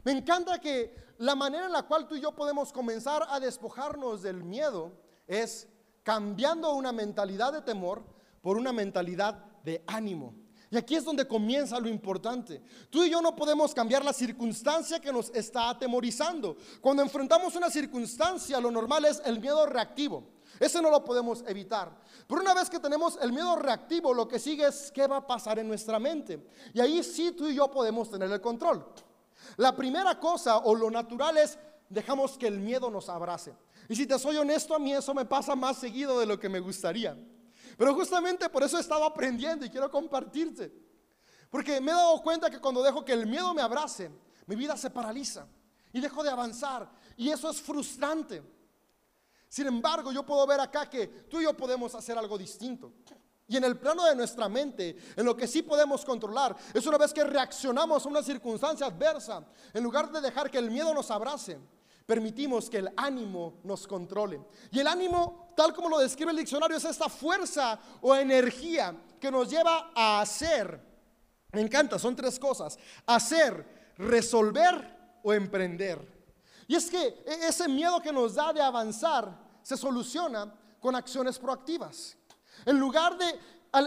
Me 0.04 0.12
encanta 0.12 0.60
que 0.60 0.94
la 1.18 1.34
manera 1.34 1.66
en 1.66 1.72
la 1.72 1.84
cual 1.84 2.08
tú 2.08 2.16
y 2.16 2.20
yo 2.20 2.34
podemos 2.34 2.72
comenzar 2.72 3.24
a 3.28 3.38
despojarnos 3.38 4.22
del 4.22 4.42
miedo 4.42 4.92
es 5.26 5.68
cambiando 6.02 6.74
una 6.74 6.90
mentalidad 6.90 7.52
de 7.52 7.62
temor 7.62 8.02
por 8.40 8.56
una 8.56 8.72
mentalidad 8.72 9.44
de 9.62 9.84
ánimo. 9.86 10.34
Y 10.72 10.76
aquí 10.78 10.96
es 10.96 11.04
donde 11.04 11.28
comienza 11.28 11.78
lo 11.78 11.86
importante. 11.86 12.62
Tú 12.88 13.04
y 13.04 13.10
yo 13.10 13.20
no 13.20 13.36
podemos 13.36 13.74
cambiar 13.74 14.04
la 14.04 14.12
circunstancia 14.12 14.98
que 15.00 15.12
nos 15.12 15.28
está 15.34 15.68
atemorizando. 15.68 16.56
Cuando 16.80 17.02
enfrentamos 17.02 17.54
una 17.54 17.70
circunstancia, 17.70 18.58
lo 18.58 18.70
normal 18.70 19.04
es 19.04 19.20
el 19.26 19.38
miedo 19.38 19.66
reactivo. 19.66 20.24
Ese 20.62 20.80
no 20.80 20.90
lo 20.90 21.02
podemos 21.02 21.42
evitar. 21.48 21.90
Pero 22.28 22.40
una 22.40 22.54
vez 22.54 22.70
que 22.70 22.78
tenemos 22.78 23.18
el 23.20 23.32
miedo 23.32 23.56
reactivo, 23.56 24.14
lo 24.14 24.28
que 24.28 24.38
sigue 24.38 24.68
es 24.68 24.92
qué 24.92 25.08
va 25.08 25.16
a 25.16 25.26
pasar 25.26 25.58
en 25.58 25.66
nuestra 25.66 25.98
mente. 25.98 26.46
Y 26.72 26.78
ahí 26.78 27.02
sí 27.02 27.32
tú 27.32 27.48
y 27.48 27.56
yo 27.56 27.68
podemos 27.68 28.08
tener 28.08 28.30
el 28.30 28.40
control. 28.40 28.86
La 29.56 29.74
primera 29.74 30.20
cosa 30.20 30.58
o 30.58 30.76
lo 30.76 30.88
natural 30.88 31.36
es 31.36 31.58
dejamos 31.88 32.38
que 32.38 32.46
el 32.46 32.60
miedo 32.60 32.90
nos 32.90 33.08
abrace. 33.08 33.56
Y 33.88 33.96
si 33.96 34.06
te 34.06 34.16
soy 34.20 34.36
honesto, 34.36 34.76
a 34.76 34.78
mí 34.78 34.94
eso 34.94 35.12
me 35.12 35.24
pasa 35.24 35.56
más 35.56 35.78
seguido 35.78 36.20
de 36.20 36.26
lo 36.26 36.38
que 36.38 36.48
me 36.48 36.60
gustaría. 36.60 37.18
Pero 37.76 37.92
justamente 37.96 38.48
por 38.48 38.62
eso 38.62 38.78
he 38.78 38.80
estado 38.80 39.04
aprendiendo 39.04 39.66
y 39.66 39.70
quiero 39.70 39.90
compartirte. 39.90 40.72
Porque 41.50 41.80
me 41.80 41.90
he 41.90 41.94
dado 41.94 42.22
cuenta 42.22 42.48
que 42.48 42.60
cuando 42.60 42.84
dejo 42.84 43.04
que 43.04 43.14
el 43.14 43.26
miedo 43.26 43.52
me 43.52 43.62
abrace, 43.62 44.12
mi 44.46 44.54
vida 44.54 44.76
se 44.76 44.90
paraliza 44.90 45.44
y 45.92 46.00
dejo 46.00 46.22
de 46.22 46.30
avanzar. 46.30 46.88
Y 47.16 47.30
eso 47.30 47.50
es 47.50 47.60
frustrante. 47.60 48.61
Sin 49.52 49.66
embargo, 49.66 50.12
yo 50.12 50.24
puedo 50.24 50.46
ver 50.46 50.60
acá 50.60 50.88
que 50.88 51.06
tú 51.28 51.38
y 51.38 51.44
yo 51.44 51.54
podemos 51.54 51.94
hacer 51.94 52.16
algo 52.16 52.38
distinto. 52.38 52.90
Y 53.46 53.58
en 53.58 53.64
el 53.64 53.78
plano 53.78 54.02
de 54.06 54.16
nuestra 54.16 54.48
mente, 54.48 54.96
en 55.14 55.26
lo 55.26 55.36
que 55.36 55.46
sí 55.46 55.60
podemos 55.60 56.06
controlar, 56.06 56.56
es 56.72 56.86
una 56.86 56.96
vez 56.96 57.12
que 57.12 57.22
reaccionamos 57.22 58.06
a 58.06 58.08
una 58.08 58.22
circunstancia 58.22 58.86
adversa, 58.86 59.44
en 59.74 59.82
lugar 59.84 60.10
de 60.10 60.22
dejar 60.22 60.50
que 60.50 60.56
el 60.56 60.70
miedo 60.70 60.94
nos 60.94 61.10
abrace, 61.10 61.58
permitimos 62.06 62.70
que 62.70 62.78
el 62.78 62.92
ánimo 62.96 63.60
nos 63.64 63.86
controle. 63.86 64.40
Y 64.70 64.80
el 64.80 64.86
ánimo, 64.86 65.52
tal 65.54 65.74
como 65.74 65.90
lo 65.90 65.98
describe 65.98 66.30
el 66.30 66.38
diccionario, 66.38 66.78
es 66.78 66.86
esta 66.86 67.10
fuerza 67.10 67.78
o 68.00 68.16
energía 68.16 68.96
que 69.20 69.30
nos 69.30 69.50
lleva 69.50 69.92
a 69.94 70.22
hacer. 70.22 70.80
Me 71.52 71.60
encanta, 71.60 71.98
son 71.98 72.16
tres 72.16 72.38
cosas. 72.38 72.78
Hacer, 73.04 73.92
resolver 73.98 75.20
o 75.22 75.34
emprender. 75.34 76.10
Y 76.66 76.74
es 76.74 76.88
que 76.88 77.22
e-, 77.26 77.48
ese 77.48 77.68
miedo 77.68 78.00
que 78.00 78.14
nos 78.14 78.34
da 78.34 78.50
de 78.50 78.62
avanzar 78.62 79.41
se 79.62 79.76
soluciona 79.76 80.52
con 80.80 80.94
acciones 80.96 81.38
proactivas. 81.38 82.16
En 82.66 82.78
lugar 82.78 83.16
de 83.16 83.38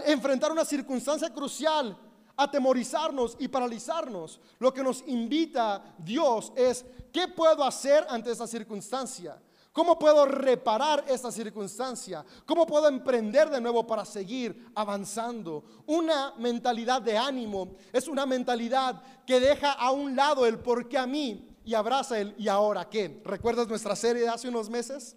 enfrentar 0.06 0.50
una 0.50 0.64
circunstancia 0.64 1.32
crucial, 1.32 1.96
atemorizarnos 2.36 3.36
y 3.38 3.48
paralizarnos, 3.48 4.40
lo 4.58 4.72
que 4.72 4.82
nos 4.82 5.02
invita 5.06 5.94
Dios 5.98 6.52
es, 6.56 6.84
¿qué 7.12 7.28
puedo 7.28 7.64
hacer 7.64 8.06
ante 8.08 8.30
esa 8.30 8.46
circunstancia? 8.46 9.40
¿Cómo 9.76 9.98
puedo 9.98 10.24
reparar 10.24 11.04
esta 11.06 11.30
circunstancia? 11.30 12.24
¿Cómo 12.46 12.66
puedo 12.66 12.88
emprender 12.88 13.50
de 13.50 13.60
nuevo 13.60 13.86
para 13.86 14.06
seguir 14.06 14.70
avanzando? 14.74 15.64
Una 15.84 16.32
mentalidad 16.38 17.02
de 17.02 17.18
ánimo 17.18 17.76
es 17.92 18.08
una 18.08 18.24
mentalidad 18.24 19.02
que 19.26 19.38
deja 19.38 19.72
a 19.72 19.90
un 19.90 20.16
lado 20.16 20.46
el 20.46 20.60
por 20.60 20.88
qué 20.88 20.96
a 20.96 21.06
mí 21.06 21.46
y 21.62 21.74
abraza 21.74 22.18
el 22.18 22.34
y 22.38 22.48
ahora 22.48 22.88
qué. 22.88 23.20
¿Recuerdas 23.22 23.68
nuestra 23.68 23.94
serie 23.94 24.22
de 24.22 24.30
hace 24.30 24.48
unos 24.48 24.70
meses? 24.70 25.14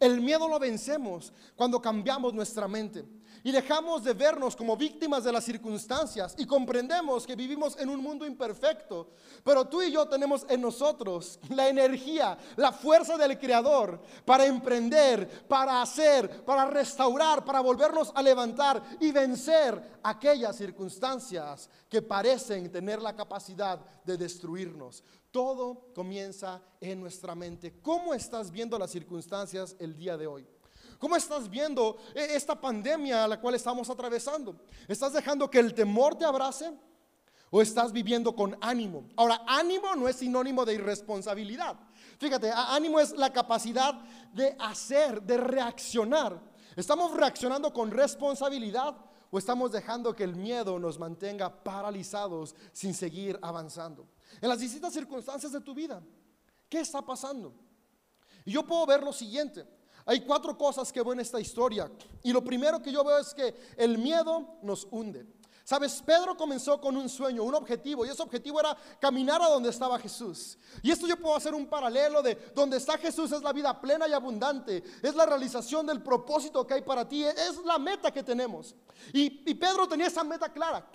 El 0.00 0.20
miedo 0.20 0.48
lo 0.48 0.58
vencemos 0.58 1.32
cuando 1.56 1.80
cambiamos 1.80 2.34
nuestra 2.34 2.68
mente 2.68 3.04
y 3.42 3.52
dejamos 3.52 4.02
de 4.02 4.14
vernos 4.14 4.56
como 4.56 4.74
víctimas 4.74 5.22
de 5.22 5.30
las 5.30 5.44
circunstancias 5.44 6.34
y 6.38 6.46
comprendemos 6.46 7.26
que 7.26 7.36
vivimos 7.36 7.78
en 7.78 7.90
un 7.90 8.00
mundo 8.00 8.26
imperfecto, 8.26 9.10
pero 9.44 9.66
tú 9.66 9.82
y 9.82 9.92
yo 9.92 10.08
tenemos 10.08 10.46
en 10.48 10.62
nosotros 10.62 11.38
la 11.50 11.68
energía, 11.68 12.38
la 12.56 12.72
fuerza 12.72 13.18
del 13.18 13.38
Creador 13.38 14.00
para 14.24 14.46
emprender, 14.46 15.46
para 15.46 15.82
hacer, 15.82 16.42
para 16.44 16.64
restaurar, 16.70 17.44
para 17.44 17.60
volvernos 17.60 18.12
a 18.14 18.22
levantar 18.22 18.82
y 18.98 19.12
vencer 19.12 19.98
aquellas 20.02 20.56
circunstancias 20.56 21.68
que 21.88 22.00
parecen 22.00 22.72
tener 22.72 23.02
la 23.02 23.14
capacidad 23.14 23.78
de 24.04 24.16
destruirnos. 24.16 25.04
Todo 25.34 25.92
comienza 25.92 26.62
en 26.80 27.00
nuestra 27.00 27.34
mente. 27.34 27.80
¿Cómo 27.82 28.14
estás 28.14 28.52
viendo 28.52 28.78
las 28.78 28.92
circunstancias 28.92 29.74
el 29.80 29.96
día 29.96 30.16
de 30.16 30.28
hoy? 30.28 30.46
¿Cómo 31.00 31.16
estás 31.16 31.50
viendo 31.50 31.96
eh, 32.14 32.28
esta 32.36 32.60
pandemia 32.60 33.24
a 33.24 33.26
la 33.26 33.40
cual 33.40 33.56
estamos 33.56 33.90
atravesando? 33.90 34.54
¿Estás 34.86 35.12
dejando 35.12 35.50
que 35.50 35.58
el 35.58 35.74
temor 35.74 36.14
te 36.14 36.24
abrace? 36.24 36.72
¿O 37.50 37.60
estás 37.60 37.90
viviendo 37.90 38.32
con 38.36 38.56
ánimo? 38.60 39.08
Ahora, 39.16 39.42
ánimo 39.48 39.96
no 39.96 40.06
es 40.06 40.14
sinónimo 40.14 40.64
de 40.64 40.74
irresponsabilidad. 40.74 41.80
Fíjate, 42.20 42.52
ánimo 42.52 43.00
es 43.00 43.10
la 43.10 43.32
capacidad 43.32 43.92
de 44.32 44.54
hacer, 44.60 45.20
de 45.20 45.36
reaccionar. 45.36 46.40
¿Estamos 46.76 47.10
reaccionando 47.10 47.72
con 47.72 47.90
responsabilidad 47.90 48.94
o 49.32 49.38
estamos 49.38 49.72
dejando 49.72 50.14
que 50.14 50.22
el 50.22 50.36
miedo 50.36 50.78
nos 50.78 50.96
mantenga 50.96 51.64
paralizados 51.64 52.54
sin 52.72 52.94
seguir 52.94 53.36
avanzando? 53.42 54.06
En 54.40 54.48
las 54.48 54.58
distintas 54.58 54.92
circunstancias 54.92 55.52
de 55.52 55.60
tu 55.60 55.74
vida, 55.74 56.02
¿qué 56.68 56.80
está 56.80 57.02
pasando? 57.02 57.54
Y 58.44 58.52
yo 58.52 58.66
puedo 58.66 58.86
ver 58.86 59.02
lo 59.02 59.12
siguiente. 59.12 59.66
Hay 60.06 60.20
cuatro 60.20 60.56
cosas 60.56 60.92
que 60.92 61.02
veo 61.02 61.12
en 61.12 61.20
esta 61.20 61.40
historia. 61.40 61.90
Y 62.22 62.32
lo 62.32 62.44
primero 62.44 62.82
que 62.82 62.92
yo 62.92 63.02
veo 63.02 63.18
es 63.18 63.32
que 63.32 63.54
el 63.76 63.96
miedo 63.96 64.58
nos 64.62 64.86
hunde. 64.90 65.26
Sabes, 65.64 66.02
Pedro 66.04 66.36
comenzó 66.36 66.78
con 66.78 66.94
un 66.94 67.08
sueño, 67.08 67.42
un 67.42 67.54
objetivo, 67.54 68.04
y 68.04 68.10
ese 68.10 68.22
objetivo 68.22 68.60
era 68.60 68.76
caminar 69.00 69.40
a 69.40 69.48
donde 69.48 69.70
estaba 69.70 69.98
Jesús. 69.98 70.58
Y 70.82 70.90
esto 70.90 71.06
yo 71.06 71.16
puedo 71.16 71.34
hacer 71.34 71.54
un 71.54 71.66
paralelo 71.66 72.22
de 72.22 72.34
donde 72.54 72.76
está 72.76 72.98
Jesús 72.98 73.32
es 73.32 73.40
la 73.40 73.50
vida 73.50 73.80
plena 73.80 74.06
y 74.06 74.12
abundante, 74.12 74.84
es 75.02 75.14
la 75.14 75.24
realización 75.24 75.86
del 75.86 76.02
propósito 76.02 76.66
que 76.66 76.74
hay 76.74 76.82
para 76.82 77.08
ti, 77.08 77.24
es 77.24 77.56
la 77.64 77.78
meta 77.78 78.10
que 78.10 78.22
tenemos. 78.22 78.74
Y, 79.14 79.50
y 79.50 79.54
Pedro 79.54 79.88
tenía 79.88 80.08
esa 80.08 80.22
meta 80.22 80.52
clara. 80.52 80.86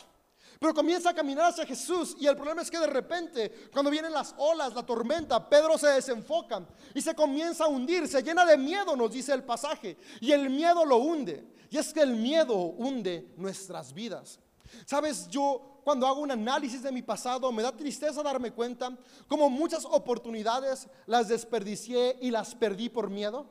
Pero 0.60 0.74
comienza 0.74 1.12
a 1.12 1.16
caminar 1.16 1.46
hacia 1.46 1.66
Jesús 1.66 2.18
y 2.20 2.28
el 2.28 2.36
problema 2.36 2.62
es 2.62 2.70
que 2.70 2.78
de 2.78 2.88
repente, 2.88 3.70
cuando 3.72 3.90
vienen 3.90 4.12
las 4.12 4.36
olas, 4.38 4.74
la 4.74 4.86
tormenta, 4.86 5.50
Pedro 5.50 5.78
se 5.78 5.88
desenfoca 5.88 6.68
y 6.94 7.02
se 7.02 7.16
comienza 7.16 7.64
a 7.64 7.68
hundir, 7.68 8.10
se 8.10 8.22
llena 8.22 8.46
de 8.46 8.58
miedo, 8.58 8.94
nos 8.98 9.10
dice 9.10 9.34
el 9.34 9.44
pasaje, 9.44 9.96
y 10.20 10.34
el 10.34 10.50
miedo 10.50 10.84
lo 10.84 10.98
hunde. 10.98 11.48
Y 11.70 11.78
es 11.78 11.94
que 11.94 12.02
el 12.02 12.14
miedo 12.14 12.56
hunde 12.56 13.34
nuestras 13.38 13.94
vidas. 13.94 14.38
Sabes, 14.86 15.30
yo 15.30 15.80
cuando 15.86 16.06
hago 16.06 16.20
un 16.20 16.32
análisis 16.32 16.84
de 16.84 16.92
mi 16.92 17.02
pasado 17.02 17.52
me 17.54 17.64
da 17.64 17.72
tristeza 17.72 18.22
darme 18.22 18.52
cuenta 18.52 18.96
como 19.30 19.50
muchas 19.50 19.86
oportunidades 19.86 20.88
las 21.06 21.30
desperdicié 21.30 22.18
y 22.20 22.32
las 22.32 22.54
perdí 22.54 22.90
por 22.90 23.10
miedo. 23.10 23.50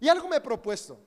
Y 0.00 0.08
algo 0.08 0.28
me 0.28 0.36
he 0.36 0.40
propuesto. 0.40 1.00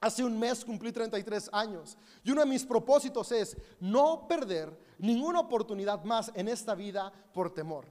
Hace 0.00 0.24
un 0.24 0.38
mes 0.38 0.64
cumplí 0.64 0.92
33 0.92 1.50
años 1.52 1.98
y 2.24 2.30
uno 2.30 2.40
de 2.40 2.46
mis 2.46 2.64
propósitos 2.64 3.30
es 3.32 3.56
no 3.80 4.26
perder 4.26 4.74
ninguna 4.98 5.40
oportunidad 5.40 6.02
más 6.04 6.32
en 6.34 6.48
esta 6.48 6.74
vida 6.74 7.12
por 7.34 7.52
temor. 7.52 7.84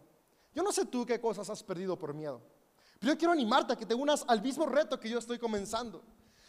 Yo 0.56 0.64
no 0.64 0.72
sé 0.72 0.86
tú 0.86 1.06
qué 1.06 1.22
cosas 1.22 1.50
has 1.52 1.62
perdido 1.62 1.98
por 2.00 2.16
miedo, 2.16 2.42
pero 3.00 3.14
yo 3.14 3.18
quiero 3.18 3.34
animarte 3.34 3.74
a 3.74 3.76
que 3.76 3.86
te 3.86 3.94
unas 3.94 4.26
al 4.28 4.42
mismo 4.42 4.66
reto 4.66 5.00
que 5.00 5.10
yo 5.10 5.20
estoy 5.20 5.38
comenzando 5.38 6.04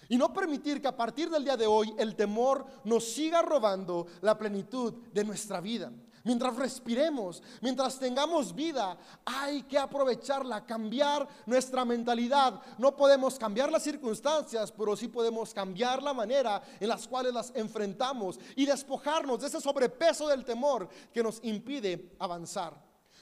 y 0.09 0.17
no 0.17 0.33
permitir 0.33 0.81
que 0.81 0.89
a 0.89 0.97
partir 0.97 1.29
del 1.29 1.45
día 1.45 1.59
de 1.59 1.67
hoy 1.67 1.95
el 1.99 2.17
temor 2.17 2.65
nos 2.85 3.05
siga 3.05 3.43
robando 3.43 4.07
la 4.23 4.39
plenitud 4.39 4.95
de 5.13 5.25
nuestra 5.25 5.61
vida. 5.61 5.93
Mientras 6.23 6.55
respiremos, 6.57 7.43
mientras 7.63 7.99
tengamos 7.99 8.55
vida, 8.55 8.99
hay 9.25 9.63
que 9.63 9.79
aprovecharla, 9.79 10.67
cambiar 10.67 11.27
nuestra 11.47 11.85
mentalidad. 11.85 12.61
No 12.77 12.95
podemos 12.95 13.39
cambiar 13.39 13.73
las 13.73 13.83
circunstancias, 13.83 14.71
pero 14.71 14.97
sí 14.97 15.09
podemos 15.09 15.55
cambiar 15.55 16.03
la 16.03 16.13
manera 16.13 16.63
en 16.79 16.89
las 16.89 17.09
cuales 17.09 17.33
las 17.33 17.53
enfrentamos 17.55 18.39
y 18.55 18.67
despojarnos 18.67 19.41
de 19.41 19.47
ese 19.47 19.61
sobrepeso 19.61 20.29
del 20.29 20.45
temor 20.45 20.89
que 21.13 21.23
nos 21.23 21.41
impide 21.43 22.13
avanzar. 22.19 22.75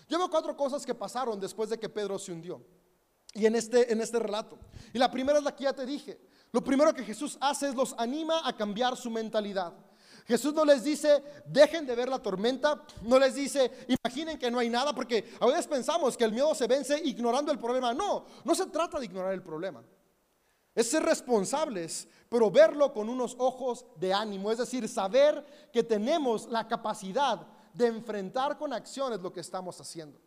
Yo 0.08 0.18
veo 0.18 0.30
cuatro 0.30 0.56
cosas 0.56 0.84
que 0.84 0.94
pasaron 0.94 1.38
después 1.38 1.70
de 1.70 1.78
que 1.78 1.88
Pedro 1.88 2.18
se 2.18 2.32
hundió. 2.32 2.60
Y 3.34 3.46
en 3.46 3.54
este, 3.54 3.92
en 3.92 4.00
este 4.00 4.18
relato. 4.18 4.58
Y 4.92 4.98
la 4.98 5.10
primera 5.10 5.38
es 5.38 5.44
la 5.44 5.54
que 5.54 5.64
ya 5.64 5.72
te 5.72 5.86
dije. 5.86 6.18
Lo 6.50 6.64
primero 6.64 6.94
que 6.94 7.04
Jesús 7.04 7.36
hace 7.40 7.68
es 7.68 7.74
los 7.74 7.94
anima 7.98 8.40
a 8.42 8.56
cambiar 8.56 8.96
su 8.96 9.10
mentalidad. 9.10 9.74
Jesús 10.28 10.52
no 10.52 10.62
les 10.62 10.84
dice, 10.84 11.24
dejen 11.46 11.86
de 11.86 11.94
ver 11.94 12.10
la 12.10 12.18
tormenta, 12.18 12.84
no 13.00 13.18
les 13.18 13.34
dice, 13.34 13.88
imaginen 13.88 14.38
que 14.38 14.50
no 14.50 14.58
hay 14.58 14.68
nada, 14.68 14.94
porque 14.94 15.32
a 15.40 15.46
veces 15.46 15.66
pensamos 15.66 16.18
que 16.18 16.24
el 16.24 16.32
miedo 16.32 16.54
se 16.54 16.66
vence 16.66 17.00
ignorando 17.02 17.50
el 17.50 17.58
problema. 17.58 17.94
No, 17.94 18.26
no 18.44 18.54
se 18.54 18.66
trata 18.66 18.98
de 18.98 19.06
ignorar 19.06 19.32
el 19.32 19.42
problema. 19.42 19.82
Es 20.74 20.90
ser 20.90 21.02
responsables, 21.02 22.06
pero 22.28 22.50
verlo 22.50 22.92
con 22.92 23.08
unos 23.08 23.36
ojos 23.38 23.86
de 23.96 24.12
ánimo, 24.12 24.52
es 24.52 24.58
decir, 24.58 24.86
saber 24.86 25.70
que 25.72 25.82
tenemos 25.82 26.46
la 26.48 26.68
capacidad 26.68 27.46
de 27.72 27.86
enfrentar 27.86 28.58
con 28.58 28.74
acciones 28.74 29.20
lo 29.20 29.32
que 29.32 29.40
estamos 29.40 29.80
haciendo. 29.80 30.20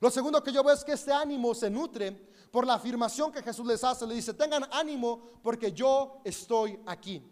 Lo 0.00 0.10
segundo 0.10 0.44
que 0.44 0.52
yo 0.52 0.62
veo 0.62 0.74
es 0.74 0.84
que 0.84 0.92
este 0.92 1.14
ánimo 1.14 1.54
se 1.54 1.70
nutre 1.70 2.12
por 2.50 2.66
la 2.66 2.74
afirmación 2.74 3.32
que 3.32 3.42
Jesús 3.42 3.66
les 3.66 3.82
hace. 3.82 4.06
Le 4.06 4.16
dice, 4.16 4.34
tengan 4.34 4.68
ánimo 4.70 5.40
porque 5.42 5.72
yo 5.72 6.20
estoy 6.24 6.78
aquí. 6.84 7.22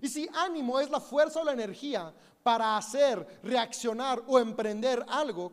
Y 0.00 0.08
si 0.08 0.28
ánimo 0.34 0.80
es 0.80 0.90
la 0.90 1.00
fuerza 1.00 1.40
o 1.40 1.44
la 1.44 1.52
energía 1.52 2.12
para 2.42 2.76
hacer, 2.76 3.40
reaccionar 3.42 4.22
o 4.26 4.38
emprender 4.38 5.04
algo, 5.08 5.52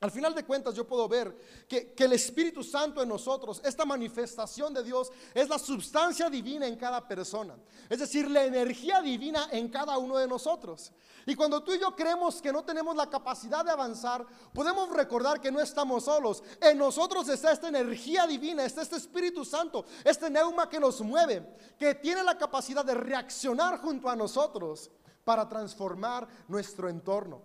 al 0.00 0.10
final 0.10 0.34
de 0.34 0.44
cuentas 0.44 0.74
yo 0.74 0.86
puedo 0.86 1.08
ver 1.08 1.34
que, 1.68 1.94
el 1.96 2.12
Espíritu 2.12 2.62
Santo 2.62 3.02
en 3.02 3.08
nosotros, 3.08 3.60
esta 3.64 3.84
manifestación 3.86 4.74
de 4.74 4.82
Dios, 4.82 5.10
es 5.32 5.48
la 5.48 5.58
sustancia 5.58 6.28
divina 6.28 6.66
en 6.66 6.76
cada 6.76 7.06
persona. 7.06 7.56
Es 7.88 8.00
decir, 8.00 8.30
la 8.30 8.44
energía 8.44 9.00
divina 9.00 9.48
en 9.50 9.68
cada 9.68 9.96
uno 9.96 10.18
de 10.18 10.28
nosotros. 10.28 10.92
Y 11.24 11.34
cuando 11.34 11.62
tú 11.62 11.72
y 11.72 11.78
yo 11.78 11.96
creemos 11.96 12.42
que 12.42 12.52
no 12.52 12.64
tenemos 12.64 12.94
la 12.94 13.08
capacidad 13.08 13.64
de 13.64 13.70
avanzar, 13.70 14.26
podemos 14.52 14.90
recordar 14.90 15.40
que 15.40 15.50
no 15.50 15.60
estamos 15.60 16.04
solos. 16.04 16.42
En 16.60 16.76
nosotros 16.76 17.26
está 17.28 17.52
esta 17.52 17.68
energía 17.68 18.26
divina, 18.26 18.64
está 18.64 18.82
este 18.82 18.96
Espíritu 18.96 19.42
Santo, 19.42 19.86
este 20.04 20.28
neuma 20.28 20.68
que 20.68 20.80
nos 20.80 21.00
mueve, 21.00 21.56
que 21.78 21.94
tiene 21.94 22.22
la 22.22 22.36
capacidad 22.36 22.84
de 22.84 22.94
reaccionar 22.94 23.80
junto 23.80 24.10
a 24.10 24.16
nosotros 24.16 24.90
para 25.24 25.48
transformar 25.48 26.28
nuestro 26.48 26.90
entorno. 26.90 27.40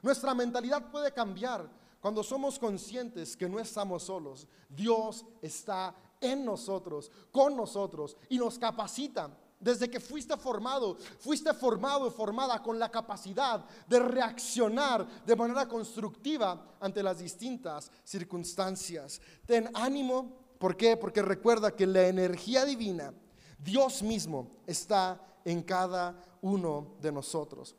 Nuestra 0.00 0.32
mentalidad 0.34 0.90
puede 0.90 1.12
cambiar 1.12 1.79
cuando 2.00 2.22
somos 2.22 2.58
conscientes 2.58 3.36
que 3.36 3.48
no 3.48 3.60
estamos 3.60 4.04
solos, 4.04 4.46
Dios 4.68 5.24
está 5.42 5.94
en 6.20 6.44
nosotros, 6.44 7.10
con 7.30 7.56
nosotros 7.56 8.16
y 8.28 8.38
nos 8.38 8.58
capacita. 8.58 9.30
Desde 9.58 9.90
que 9.90 10.00
fuiste 10.00 10.34
formado, 10.38 10.96
fuiste 11.18 11.52
formado 11.52 12.08
y 12.08 12.10
formada 12.10 12.62
con 12.62 12.78
la 12.78 12.90
capacidad 12.90 13.62
de 13.86 14.00
reaccionar 14.00 15.06
de 15.26 15.36
manera 15.36 15.68
constructiva 15.68 16.76
ante 16.80 17.02
las 17.02 17.18
distintas 17.18 17.90
circunstancias. 18.02 19.20
Ten 19.44 19.68
ánimo, 19.74 20.54
¿por 20.58 20.78
qué? 20.78 20.96
Porque 20.96 21.20
recuerda 21.20 21.76
que 21.76 21.86
la 21.86 22.08
energía 22.08 22.64
divina, 22.64 23.12
Dios 23.58 24.02
mismo, 24.02 24.62
está 24.66 25.20
en 25.44 25.62
cada 25.62 26.18
uno 26.40 26.94
de 26.98 27.12
nosotros. 27.12 27.76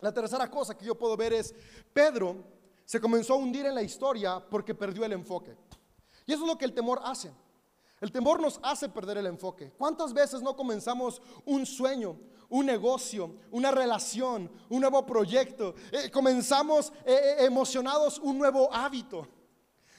La 0.00 0.12
tercera 0.12 0.50
cosa 0.50 0.76
que 0.76 0.84
yo 0.84 0.96
puedo 0.96 1.16
ver 1.16 1.32
es, 1.32 1.54
Pedro 1.92 2.61
se 2.84 3.00
comenzó 3.00 3.34
a 3.34 3.36
hundir 3.36 3.66
en 3.66 3.74
la 3.74 3.82
historia 3.82 4.40
porque 4.40 4.74
perdió 4.74 5.04
el 5.04 5.12
enfoque. 5.12 5.56
Y 6.26 6.32
eso 6.32 6.42
es 6.42 6.48
lo 6.48 6.58
que 6.58 6.64
el 6.64 6.74
temor 6.74 7.00
hace. 7.04 7.32
El 8.00 8.10
temor 8.10 8.40
nos 8.40 8.58
hace 8.62 8.88
perder 8.88 9.18
el 9.18 9.26
enfoque. 9.26 9.70
¿Cuántas 9.78 10.12
veces 10.12 10.42
no 10.42 10.56
comenzamos 10.56 11.22
un 11.44 11.64
sueño, 11.64 12.18
un 12.48 12.66
negocio, 12.66 13.36
una 13.52 13.70
relación, 13.70 14.50
un 14.68 14.80
nuevo 14.80 15.06
proyecto? 15.06 15.74
Eh, 15.92 16.10
comenzamos 16.10 16.92
eh, 17.04 17.14
eh, 17.14 17.44
emocionados 17.44 18.18
un 18.18 18.38
nuevo 18.38 18.72
hábito. 18.72 19.28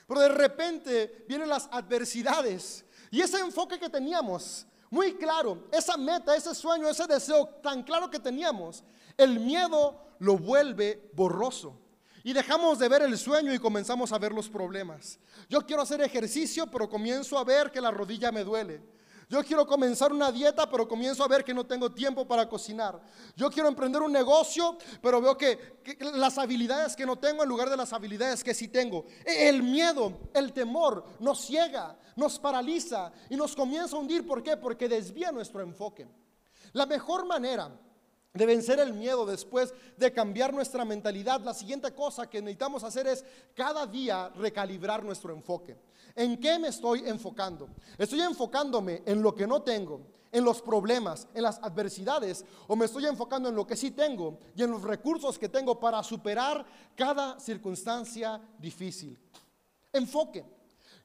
Pero 0.05 0.19
de 0.19 0.29
repente 0.29 1.25
vienen 1.29 1.47
las 1.47 1.69
adversidades 1.71 2.85
y 3.09 3.21
ese 3.21 3.39
enfoque 3.39 3.79
que 3.79 3.89
teníamos, 3.89 4.67
muy 4.89 5.13
claro, 5.13 5.67
esa 5.71 5.95
meta, 5.95 6.35
ese 6.35 6.53
sueño, 6.53 6.89
ese 6.89 7.07
deseo 7.07 7.47
tan 7.61 7.83
claro 7.83 8.09
que 8.09 8.19
teníamos, 8.19 8.83
el 9.17 9.39
miedo 9.39 9.99
lo 10.19 10.37
vuelve 10.37 11.09
borroso. 11.13 11.79
Y 12.23 12.31
dejamos 12.31 12.79
de 12.79 12.87
ver 12.87 13.01
el 13.01 13.17
sueño 13.17 13.53
y 13.53 13.59
comenzamos 13.59 14.13
a 14.13 14.17
ver 14.17 14.31
los 14.31 14.49
problemas. 14.49 15.19
Yo 15.49 15.61
quiero 15.65 15.81
hacer 15.81 16.01
ejercicio, 16.01 16.67
pero 16.67 16.89
comienzo 16.89 17.37
a 17.37 17.43
ver 17.43 17.69
que 17.69 17.81
la 17.81 17.91
rodilla 17.91 18.31
me 18.31 18.45
duele. 18.45 18.81
Yo 19.29 19.43
quiero 19.43 19.65
comenzar 19.65 20.11
una 20.13 20.31
dieta, 20.31 20.69
pero 20.69 20.87
comienzo 20.87 21.23
a 21.23 21.27
ver 21.27 21.43
que 21.43 21.53
no 21.53 21.65
tengo 21.65 21.91
tiempo 21.91 22.27
para 22.27 22.47
cocinar. 22.47 23.01
Yo 23.35 23.49
quiero 23.49 23.67
emprender 23.67 24.01
un 24.01 24.11
negocio, 24.11 24.77
pero 25.01 25.19
veo 25.21 25.37
que, 25.37 25.79
las 26.13 26.37
habilidades 26.37 26.95
que 26.95 27.05
no 27.05 27.17
tengo 27.17 27.43
en 27.43 27.49
lugar 27.49 27.69
de 27.69 27.77
las 27.77 27.93
habilidades 27.93 28.43
que 28.43 28.53
sí 28.53 28.67
tengo. 28.67 29.05
El 29.25 29.63
miedo, 29.63 30.29
el 30.33 30.53
temor 30.53 31.03
nos 31.19 31.45
ciega, 31.45 31.97
nos 32.15 32.39
paraliza 32.39 33.11
y 33.29 33.35
nos 33.35 33.55
comienza 33.55 33.95
a 33.95 33.99
hundir. 33.99 34.25
¿Por 34.25 34.43
qué? 34.43 34.55
Porque 34.55 34.87
desvía 34.87 35.31
nuestro 35.31 35.61
enfoque. 35.61 36.07
La 36.73 36.85
mejor 36.85 37.25
manera 37.25 37.71
de 38.33 38.45
vencer 38.45 38.79
el 38.79 38.93
miedo, 38.93 39.25
después 39.25 39.73
de 39.95 40.11
cambiar 40.11 40.53
nuestra 40.53 40.83
mentalidad, 40.83 41.41
la 41.41 41.53
siguiente 41.53 41.93
cosa 41.93 42.29
que 42.29 42.41
necesitamos 42.41 42.83
hacer 42.83 43.05
es 43.05 43.23
cada 43.53 43.85
día 43.85 44.29
recalibrar 44.29 45.03
nuestro 45.03 45.33
enfoque. 45.33 45.77
¿En 46.15 46.39
qué 46.39 46.57
me 46.57 46.69
estoy 46.69 47.07
enfocando? 47.07 47.69
¿Estoy 47.97 48.21
enfocándome 48.21 49.03
en 49.05 49.21
lo 49.21 49.35
que 49.35 49.45
no 49.45 49.61
tengo, 49.61 50.01
en 50.31 50.43
los 50.43 50.61
problemas, 50.63 51.27
en 51.35 51.43
las 51.43 51.59
adversidades, 51.59 52.43
o 52.67 52.75
me 52.75 52.85
estoy 52.85 53.05
enfocando 53.05 53.49
en 53.49 53.55
lo 53.55 53.67
que 53.67 53.75
sí 53.75 53.91
tengo 53.91 54.39
y 54.55 54.63
en 54.63 54.71
los 54.71 54.81
recursos 54.81 55.37
que 55.37 55.49
tengo 55.49 55.79
para 55.79 56.01
superar 56.01 56.65
cada 56.95 57.39
circunstancia 57.39 58.41
difícil? 58.57 59.17
Enfoque. 59.91 60.43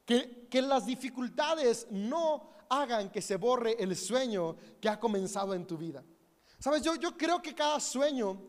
Que, 0.07 0.63
las 0.63 0.87
dificultades 0.87 1.87
no 1.91 2.49
hagan 2.71 3.11
que 3.11 3.21
se 3.21 3.37
borre 3.37 3.77
el 3.79 3.95
sueño 3.95 4.57
que 4.81 4.89
ha 4.89 4.99
comenzado 4.99 5.53
en 5.53 5.67
tu 5.67 5.77
vida. 5.77 6.03
Sabes, 6.59 6.83
yo, 6.83 7.17
creo 7.17 7.41
que 7.41 7.55
cada 7.55 7.79
sueño 7.79 8.41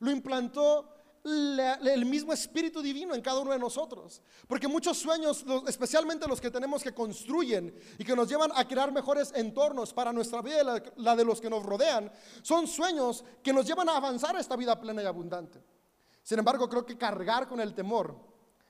lo 0.00 0.10
implantó 0.10 0.88
el 1.24 2.04
mismo 2.04 2.32
Espíritu 2.32 2.82
Divino 2.82 3.14
en 3.14 3.22
cada 3.22 3.38
uno 3.38 3.52
de 3.52 3.58
nosotros. 3.58 4.20
Porque 4.48 4.66
muchos 4.66 4.98
sueños, 4.98 5.44
especialmente 5.68 6.26
los 6.26 6.40
que 6.40 6.50
tenemos 6.50 6.82
que 6.82 6.92
construyen 6.92 7.72
y 7.98 8.04
que 8.04 8.16
nos 8.16 8.28
llevan 8.28 8.50
a 8.54 8.66
crear 8.66 8.90
mejores 8.90 9.32
entornos 9.34 9.94
para 9.94 10.12
nuestra 10.12 10.42
vida 10.42 10.60
y 10.60 10.64
la, 10.64 10.82
la, 10.96 11.16
de 11.16 11.24
los 11.24 11.40
que 11.40 11.48
nos 11.48 11.62
rodean, 11.62 12.10
son 12.42 12.66
sueños 12.66 13.24
que 13.42 13.52
nos 13.52 13.64
llevan 13.64 13.88
a 13.88 13.96
avanzar 13.96 14.34
a 14.34 14.40
esta 14.40 14.56
vida 14.56 14.80
plena 14.80 15.02
y 15.02 15.06
abundante. 15.06 15.62
Sin 16.24 16.40
embargo, 16.40 16.68
creo 16.68 16.84
que 16.84 16.98
cargar 16.98 17.48
con 17.48 17.60
el 17.60 17.74
temor 17.74 18.16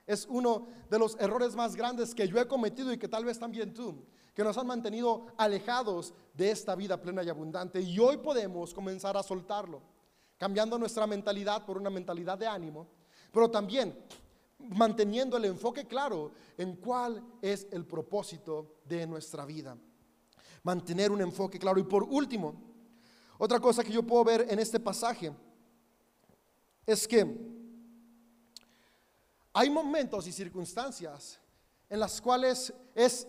es 0.07 0.27
uno 0.29 0.69
de 0.91 0.99
los 0.99 1.17
errores 1.19 1.55
más 1.55 1.75
grandes 1.75 2.15
que 2.15 2.29
yo 2.29 2.39
he 2.39 2.47
cometido 2.47 2.93
y 2.93 2.99
que 2.99 3.09
tal 3.09 3.25
vez 3.25 3.39
también 3.39 3.73
tú 3.73 4.05
que 4.35 4.45
nos 4.45 4.57
han 4.57 4.67
mantenido 4.67 5.27
alejados 5.37 6.15
de 6.35 6.51
esta 6.51 6.75
vida 6.75 7.01
plena 7.01 7.23
y 7.23 7.29
abundante. 7.29 7.81
Y 7.81 7.99
hoy 7.99 8.17
podemos 8.17 8.73
comenzar 8.73 9.17
a 9.17 9.23
soltarlo, 9.23 9.83
cambiando 10.39 10.79
nuestra 10.79 11.07
mentalidad 11.07 11.65
por 11.65 11.77
una 11.77 11.91
mentalidad 11.91 12.39
de 12.39 12.47
ánimo, 12.47 12.89
pero 13.31 13.51
también 13.51 13.97
manteniendo 14.59 15.37
el 15.37 15.45
enfoque 15.47 15.87
claro 15.87 16.33
en 16.57 16.77
cuál 16.77 17.23
es 17.43 17.67
el 17.71 17.85
propósito 17.85 18.77
de 18.85 19.07
nuestra 19.07 19.45
vida. 19.45 19.77
Mantener 20.63 21.11
un 21.11 21.21
enfoque 21.21 21.59
claro. 21.59 21.81
Y 21.81 21.85
por 21.85 22.05
último, 22.05 22.55
otra 23.39 23.61
cosa 23.61 23.83
que 23.83 23.93
yo 23.93 24.03
puedo 24.03 24.25
ver 24.25 24.47
en 24.49 24.59
este 24.59 24.79
pasaje 24.79 25.33
es 26.87 27.07
que 27.07 27.27
hay 29.53 29.69
momentos 29.69 30.27
y 30.27 30.33
circunstancias 30.33 31.39
en 31.89 32.01
las 32.01 32.21
cuales 32.21 32.73
es 32.95 33.27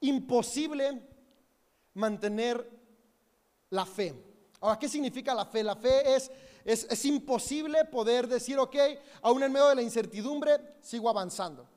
imposible 0.00 1.02
mantener 1.94 2.68
la 3.70 3.84
fe. 3.84 4.14
Ahora, 4.60 4.78
¿qué 4.78 4.88
significa 4.88 5.34
la 5.34 5.46
fe? 5.46 5.62
La 5.62 5.76
fe 5.76 6.14
es, 6.14 6.30
es, 6.64 7.04
imposible 7.04 7.84
poder 7.84 8.26
decir, 8.26 8.58
ok, 8.58 8.76
aún 9.22 9.42
en 9.42 9.52
medio 9.52 9.68
de 9.68 9.76
la 9.76 9.82
incertidumbre, 9.82 10.76
sigo 10.80 11.08
avanzando. 11.08 11.68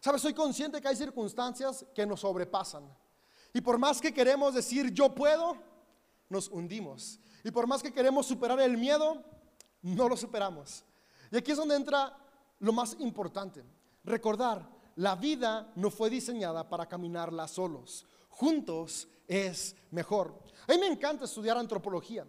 ¿Sabes? 0.00 0.22
Soy 0.22 0.34
consciente 0.34 0.80
que 0.80 0.88
hay 0.88 0.96
circunstancias 0.96 1.84
que 1.94 2.06
nos 2.06 2.20
sobrepasan. 2.20 2.88
Y 3.52 3.60
por 3.60 3.78
más 3.78 4.00
que 4.00 4.14
queremos 4.14 4.54
decir, 4.54 4.92
yo 4.92 5.14
puedo, 5.14 5.56
nos 6.28 6.48
hundimos. 6.48 7.18
Y 7.42 7.50
por 7.50 7.66
más 7.66 7.82
que 7.82 7.92
queremos 7.92 8.26
superar 8.26 8.60
el 8.60 8.76
miedo, 8.76 9.24
no 9.82 10.08
lo 10.08 10.16
superamos. 10.16 10.84
Y 11.30 11.36
aquí 11.36 11.52
es 11.52 11.56
donde 11.56 11.76
entra 11.76 12.16
lo 12.60 12.72
más 12.72 12.96
importante. 13.00 13.64
Recordar 14.04 14.75
la 14.96 15.14
vida 15.14 15.70
no 15.76 15.90
fue 15.90 16.10
diseñada 16.10 16.68
para 16.68 16.86
caminarla 16.86 17.48
solos. 17.48 18.06
Juntos 18.28 19.08
es 19.28 19.76
mejor. 19.90 20.34
A 20.66 20.72
mí 20.72 20.78
me 20.78 20.86
encanta 20.86 21.24
estudiar 21.24 21.56
antropología. 21.56 22.26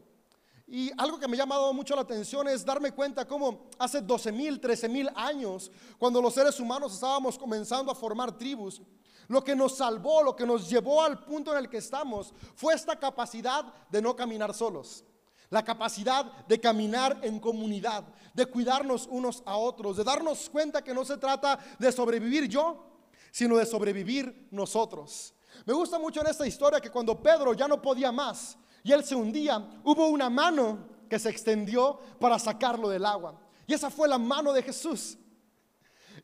Y 0.68 0.92
algo 0.98 1.18
que 1.18 1.28
me 1.30 1.38
ha 1.38 1.40
llamado 1.40 1.74
mucho 1.74 1.96
la 1.96 2.02
atención 2.02 2.48
es 2.50 2.66
darme 2.66 2.92
cuenta 2.92 3.26
cómo 3.26 3.70
hace 3.80 4.02
12 4.02 4.34
mil, 4.34 4.60
13 4.60 4.90
mil 4.90 5.10
años, 5.16 5.72
cuando 5.98 6.22
los 6.22 6.34
seres 6.34 6.60
humanos 6.60 6.94
estábamos 6.94 7.38
comenzando 7.38 7.90
a 7.90 7.96
formar 7.96 8.38
tribus, 8.38 8.82
lo 9.30 9.42
que 9.42 9.56
nos 9.56 9.78
salvó, 9.78 10.22
lo 10.22 10.36
que 10.36 10.46
nos 10.46 10.70
llevó 10.70 11.02
al 11.02 11.24
punto 11.24 11.54
en 11.54 11.60
el 11.60 11.70
que 11.70 11.78
estamos, 11.78 12.34
fue 12.56 12.74
esta 12.74 13.00
capacidad 13.00 13.74
de 13.90 14.02
no 14.02 14.14
caminar 14.14 14.54
solos. 14.54 15.06
La 15.50 15.64
capacidad 15.64 16.26
de 16.48 16.60
caminar 16.60 17.20
en 17.22 17.40
comunidad, 17.40 18.04
de 18.34 18.46
cuidarnos 18.46 19.08
unos 19.10 19.42
a 19.46 19.56
otros, 19.56 19.98
de 19.98 20.04
darnos 20.04 20.50
cuenta 20.50 20.84
que 20.84 20.94
no 20.94 21.06
se 21.06 21.18
trata 21.18 21.58
de 21.80 21.92
sobrevivir 21.92 22.48
yo, 22.48 22.84
sino 23.32 23.56
de 23.58 23.66
sobrevivir 23.66 24.48
nosotros. 24.52 25.34
Me 25.66 25.74
gusta 25.74 25.98
mucho 25.98 26.22
en 26.22 26.28
esta 26.28 26.46
historia 26.46 26.82
que 26.82 26.92
cuando 26.92 27.22
Pedro 27.22 27.54
ya 27.54 27.68
no 27.68 27.82
podía 27.82 28.12
más 28.12 28.58
y 28.84 28.92
él 28.92 29.04
se 29.04 29.16
hundía, 29.16 29.82
hubo 29.84 30.08
una 30.08 30.30
mano 30.30 30.80
que 31.10 31.20
se 31.20 31.30
extendió 31.30 32.00
para 32.20 32.38
sacarlo 32.38 32.90
del 32.90 33.06
agua. 33.06 33.40
Y 33.66 33.74
esa 33.74 33.90
fue 33.90 34.08
la 34.08 34.18
mano 34.18 34.54
de 34.54 34.64
Jesús. 34.64 35.18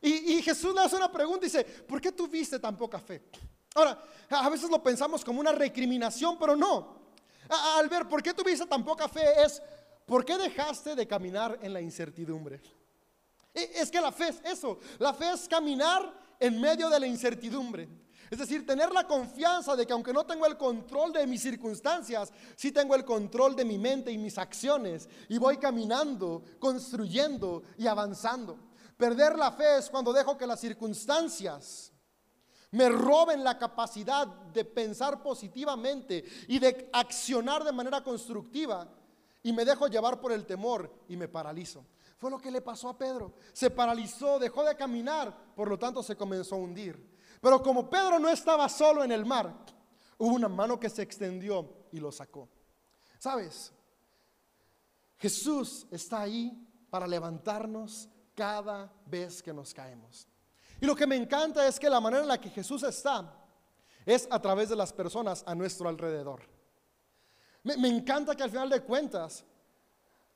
Y, 0.00 0.42
Jesús 0.42 0.74
le 0.74 0.82
hace 0.82 0.96
una 0.96 1.10
pregunta 1.10 1.46
y 1.46 1.48
dice, 1.48 1.64
¿por 1.64 2.00
qué 2.00 2.12
tuviste 2.12 2.58
tan 2.58 2.76
poca 2.76 2.98
fe? 2.98 3.22
Ahora, 3.74 4.02
a 4.28 4.48
veces 4.50 4.68
lo 4.70 4.82
pensamos 4.82 5.24
como 5.24 5.40
una 5.40 5.52
recriminación, 5.52 6.38
pero 6.38 6.54
no. 6.54 7.03
Al 7.76 7.88
ver, 7.88 8.08
¿por 8.08 8.22
qué 8.22 8.34
tuviste 8.34 8.66
tan 8.66 8.84
poca 8.84 9.08
fe? 9.08 9.42
Es, 9.42 9.62
¿por 10.06 10.24
qué 10.24 10.36
dejaste 10.36 10.94
de 10.94 11.06
caminar 11.06 11.58
en 11.62 11.72
la 11.72 11.80
incertidumbre? 11.80 12.60
E, 13.52 13.70
es 13.76 13.90
que 13.90 14.00
la 14.00 14.12
fe 14.12 14.28
es 14.28 14.40
eso. 14.44 14.78
La 14.98 15.14
fe 15.14 15.30
es 15.32 15.48
caminar 15.48 16.12
en 16.40 16.60
medio 16.60 16.90
de 16.90 17.00
la 17.00 17.06
incertidumbre. 17.06 17.88
Es 18.30 18.38
decir, 18.38 18.66
tener 18.66 18.90
la 18.90 19.06
confianza 19.06 19.76
de 19.76 19.86
que 19.86 19.92
aunque 19.92 20.12
no 20.12 20.26
tengo 20.26 20.46
el 20.46 20.56
control 20.56 21.12
de 21.12 21.26
mis 21.26 21.42
circunstancias, 21.42 22.32
sí 22.56 22.72
tengo 22.72 22.94
el 22.94 23.04
control 23.04 23.54
de 23.54 23.64
mi 23.64 23.78
mente 23.78 24.10
y 24.10 24.18
mis 24.18 24.38
acciones. 24.38 25.08
Y 25.28 25.38
voy 25.38 25.58
caminando, 25.58 26.42
construyendo 26.58 27.62
y 27.78 27.86
avanzando. 27.86 28.58
Perder 28.96 29.36
la 29.38 29.52
fe 29.52 29.78
es 29.78 29.90
cuando 29.90 30.12
dejo 30.12 30.36
que 30.36 30.46
las 30.46 30.60
circunstancias 30.60 31.93
me 32.74 32.88
roben 32.88 33.44
la 33.44 33.56
capacidad 33.56 34.26
de 34.26 34.64
pensar 34.64 35.22
positivamente 35.22 36.24
y 36.48 36.58
de 36.58 36.90
accionar 36.92 37.62
de 37.62 37.70
manera 37.70 38.02
constructiva 38.02 38.88
y 39.44 39.52
me 39.52 39.64
dejo 39.64 39.86
llevar 39.86 40.20
por 40.20 40.32
el 40.32 40.44
temor 40.44 40.92
y 41.08 41.16
me 41.16 41.28
paralizo. 41.28 41.84
Fue 42.18 42.30
lo 42.30 42.38
que 42.38 42.50
le 42.50 42.60
pasó 42.60 42.88
a 42.88 42.98
Pedro. 42.98 43.34
Se 43.52 43.70
paralizó, 43.70 44.40
dejó 44.40 44.64
de 44.64 44.74
caminar, 44.74 45.54
por 45.54 45.68
lo 45.68 45.78
tanto 45.78 46.02
se 46.02 46.16
comenzó 46.16 46.56
a 46.56 46.58
hundir. 46.58 47.14
Pero 47.40 47.62
como 47.62 47.88
Pedro 47.88 48.18
no 48.18 48.28
estaba 48.28 48.68
solo 48.68 49.04
en 49.04 49.12
el 49.12 49.24
mar, 49.24 49.54
hubo 50.18 50.34
una 50.34 50.48
mano 50.48 50.80
que 50.80 50.90
se 50.90 51.02
extendió 51.02 51.86
y 51.92 52.00
lo 52.00 52.10
sacó. 52.10 52.48
¿Sabes? 53.20 53.72
Jesús 55.18 55.86
está 55.92 56.22
ahí 56.22 56.60
para 56.90 57.06
levantarnos 57.06 58.08
cada 58.34 58.92
vez 59.06 59.40
que 59.40 59.52
nos 59.52 59.72
caemos. 59.72 60.26
Y 60.84 60.86
lo 60.86 60.94
que 60.94 61.06
me 61.06 61.16
encanta 61.16 61.66
es 61.66 61.80
que 61.80 61.88
la 61.88 61.98
manera 61.98 62.24
en 62.24 62.28
la 62.28 62.38
que 62.38 62.50
Jesús 62.50 62.82
está 62.82 63.24
es 64.04 64.28
a 64.30 64.38
través 64.38 64.68
de 64.68 64.76
las 64.76 64.92
personas 64.92 65.42
a 65.46 65.54
nuestro 65.54 65.88
alrededor. 65.88 66.42
Me, 67.62 67.88
encanta 67.88 68.36
que 68.36 68.42
al 68.42 68.50
final 68.50 68.68
de 68.68 68.82
cuentas, 68.82 69.46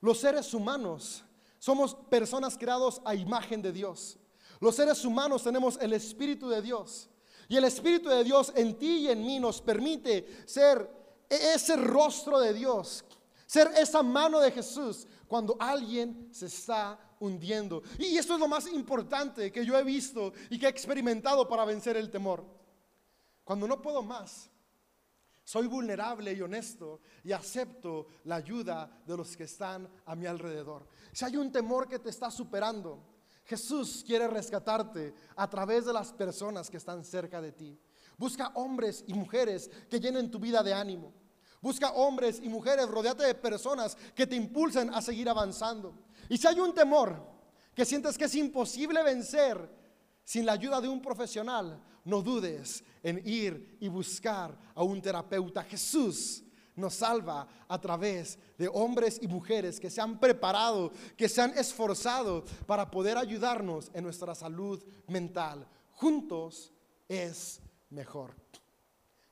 los 0.01 0.17
seres 0.17 0.51
humanos 0.55 1.23
somos 1.59 1.93
personas 1.93 2.57
creados 2.57 2.99
a 3.05 3.13
imagen 3.13 3.61
de 3.61 3.71
Dios. 3.71 4.17
Los 4.59 4.75
seres 4.75 5.05
humanos 5.05 5.43
tenemos 5.43 5.77
el 5.79 5.93
Espíritu 5.93 6.49
de 6.49 6.63
Dios. 6.63 7.11
Y 7.47 7.55
el 7.55 7.65
Espíritu 7.65 8.09
de 8.09 8.23
Dios 8.23 8.51
en 8.55 8.75
ti 8.79 9.01
y 9.01 9.09
en 9.09 9.23
mí 9.23 9.39
nos 9.39 9.61
permite 9.61 10.47
ser 10.47 10.89
e, 11.29 11.53
ese 11.53 11.75
rostro 11.75 12.39
de 12.39 12.55
Dios, 12.55 13.05
ser 13.45 13.69
esa 13.77 14.01
mano 14.01 14.39
de 14.39 14.49
Jesús 14.49 15.05
cuando 15.29 15.55
alguien 15.59 16.27
se 16.31 16.47
está 16.47 16.99
hundiendo. 17.19 17.83
Y 17.99 18.17
esto 18.17 18.33
es 18.33 18.39
lo 18.39 18.47
más 18.47 18.65
importante 18.67 19.51
que 19.51 19.63
yo 19.63 19.77
he 19.77 19.83
visto 19.83 20.33
y 20.49 20.57
que 20.57 20.65
he 20.65 20.69
experimentado 20.69 21.47
para 21.47 21.65
vencer 21.65 21.95
el 21.95 22.09
temor. 22.09 22.43
Cuando 23.43 23.67
no 23.67 23.79
puedo 23.79 24.01
más, 24.01 24.49
soy 25.43 25.67
vulnerable 25.67 26.33
y 26.33 26.41
honesto 26.41 27.01
y 27.23 27.31
acepto 27.31 28.07
la 28.23 28.37
ayuda 28.37 29.03
de 29.05 29.15
los 29.15 29.37
que 29.37 29.43
están 29.43 29.87
a 30.07 30.15
mi 30.15 30.25
alrededor. 30.25 30.87
Si 31.13 31.23
hay 31.23 31.37
un 31.37 31.51
temor 31.51 31.87
que 31.87 31.99
te 31.99 32.09
está 32.09 32.31
superando, 32.31 32.99
Jesús 33.45 34.03
quiere 34.05 34.27
rescatarte 34.27 35.13
a 35.35 35.47
través 35.47 35.85
de 35.85 35.93
las 35.93 36.11
personas 36.11 36.71
que 36.71 36.77
están 36.77 37.05
cerca 37.05 37.39
de 37.39 37.51
ti. 37.51 37.79
Busca 38.17 38.51
hombres 38.55 39.03
y 39.05 39.13
mujeres 39.13 39.69
que 39.89 39.99
llenen 39.99 40.31
tu 40.31 40.39
vida 40.39 40.63
de 40.63 40.73
ánimo. 40.73 41.13
Busca 41.61 41.91
hombres 41.91 42.39
y 42.41 42.49
mujeres, 42.49 42.87
rodeate 42.87 43.23
de 43.23 43.35
personas 43.35 43.97
que 44.15 44.25
te 44.25 44.35
impulsen 44.35 44.93
a 44.93 45.01
seguir 45.01 45.27
avanzando. 45.27 45.93
Y 46.29 46.37
si 46.37 46.47
hay 46.47 46.59
un 46.59 46.73
temor 46.73 47.21
que 47.73 47.85
sientes 47.85 48.17
que 48.17 48.25
es 48.25 48.35
imposible 48.35 49.03
vencer 49.03 49.69
sin 50.23 50.45
la 50.45 50.53
ayuda 50.53 50.79
de 50.79 50.87
un 50.87 51.01
profesional, 51.01 51.81
no 52.05 52.21
dudes 52.21 52.83
en 53.03 53.21
ir 53.25 53.77
y 53.79 53.87
buscar 53.87 54.57
a 54.73 54.83
un 54.83 55.01
terapeuta. 55.01 55.63
Jesús 55.63 56.43
nos 56.75 56.95
salva 56.95 57.47
a 57.67 57.79
través 57.79 58.39
de 58.57 58.69
hombres 58.69 59.19
y 59.21 59.27
mujeres 59.27 59.79
que 59.79 59.89
se 59.89 60.01
han 60.01 60.19
preparado, 60.19 60.91
que 61.17 61.27
se 61.27 61.41
han 61.41 61.57
esforzado 61.57 62.45
para 62.65 62.89
poder 62.89 63.17
ayudarnos 63.17 63.91
en 63.93 64.03
nuestra 64.03 64.33
salud 64.33 64.81
mental. 65.07 65.67
Juntos 65.91 66.71
es 67.07 67.61
mejor. 67.89 68.35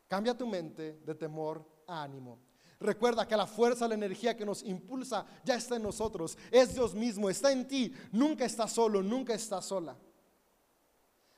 Cambia 0.07 0.37
tu 0.37 0.45
mente 0.45 0.99
de 1.05 1.15
temor 1.15 1.76
ánimo. 1.87 2.39
Recuerda 2.79 3.27
que 3.27 3.35
la 3.35 3.47
fuerza, 3.47 3.87
la 3.87 3.95
energía 3.95 4.37
que 4.37 4.45
nos 4.45 4.61
impulsa 4.61 5.25
ya 5.43 5.55
está 5.55 5.77
en 5.77 5.83
nosotros. 5.83 6.37
Es 6.51 6.75
Dios 6.75 6.93
mismo, 6.93 7.29
está 7.29 7.51
en 7.51 7.67
ti. 7.67 7.91
Nunca 8.11 8.45
está 8.45 8.67
solo, 8.67 9.01
nunca 9.01 9.33
está 9.33 9.61
sola. 9.61 9.97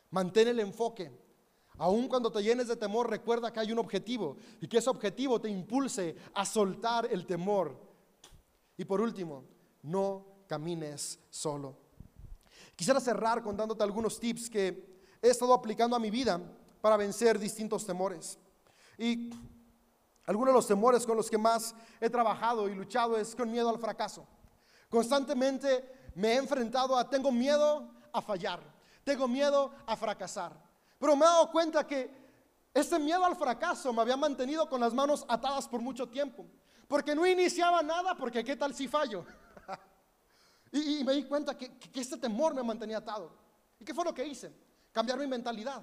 Mantén 0.10 0.50
el 0.50 0.60
enfoque. 0.60 1.12
Aun 1.78 2.10
cuando 2.10 2.30
te 2.30 2.44
llenes 2.44 2.68
de 2.68 2.76
temor, 2.76 3.10
recuerda 3.10 3.54
que 3.54 3.60
hay 3.62 3.72
un 3.72 3.80
objetivo 3.80 4.36
y 4.60 4.68
que 4.68 4.80
ese 4.80 4.90
objetivo 4.90 5.40
te 5.40 5.50
impulse 5.50 6.16
a 6.34 6.46
soltar 6.46 7.08
el 7.10 7.26
temor. 7.26 7.80
Y 8.76 8.84
por 8.84 9.00
último, 9.00 9.46
no 9.84 10.26
camines 10.46 11.20
solo. 11.30 11.78
Quisiera 12.76 13.00
cerrar 13.00 13.42
contándote 13.42 13.84
algunos 13.84 14.20
tips 14.20 14.50
que 14.50 15.00
he 15.22 15.30
estado 15.30 15.54
aplicando 15.54 15.96
a 15.96 16.00
mi 16.00 16.10
vida 16.10 16.42
para 16.82 16.98
vencer 16.98 17.40
distintos 17.40 17.86
temores. 17.86 18.38
Y 18.98 19.30
algunos 20.30 20.54
de 20.54 20.58
los 20.60 20.68
temores 20.68 21.08
con 21.08 21.18
los 21.18 21.28
que 21.28 21.40
más 21.40 21.74
he 22.00 22.08
trabajado 22.08 22.70
y 22.70 22.76
luchado 22.76 23.18
es 23.18 23.36
con 23.36 23.50
miedo 23.50 23.68
al 23.68 23.80
fracaso. 23.80 24.28
Constantemente 24.88 26.12
me 26.14 26.34
he 26.34 26.36
enfrentado 26.36 26.96
a, 26.96 27.10
tengo 27.10 27.32
miedo 27.32 27.90
a 28.14 28.22
fallar, 28.22 28.60
tengo 29.04 29.28
miedo 29.28 29.74
a 29.88 29.96
fracasar. 29.96 30.54
Pero 31.00 31.16
me 31.16 31.26
he 31.26 31.28
dado 31.28 31.50
cuenta 31.52 31.88
que 31.88 32.14
ese 32.72 33.00
miedo 33.00 33.26
al 33.26 33.36
fracaso 33.36 33.92
me 33.92 34.04
había 34.04 34.16
mantenido 34.18 34.70
con 34.70 34.80
las 34.82 34.94
manos 34.94 35.26
atadas 35.28 35.68
por 35.68 35.82
mucho 35.82 36.08
tiempo. 36.08 36.46
Porque 36.88 37.16
no 37.16 37.26
iniciaba 37.26 37.82
nada, 37.82 38.14
porque 38.14 38.44
qué 38.44 38.56
tal 38.56 38.76
si 38.76 38.88
fallo. 38.88 39.26
y, 40.72 41.04
me 41.04 41.14
di 41.14 41.24
cuenta 41.24 41.58
que, 41.58 41.76
que 41.76 42.02
este 42.02 42.18
temor 42.18 42.54
me 42.54 42.62
mantenía 42.62 42.98
atado. 42.98 43.32
¿Y 43.80 43.84
qué 43.84 43.96
fue 43.96 44.06
lo 44.06 44.14
que 44.14 44.28
hice? 44.28 44.54
Cambiar 44.92 45.18
mi 45.18 45.26
mentalidad 45.26 45.82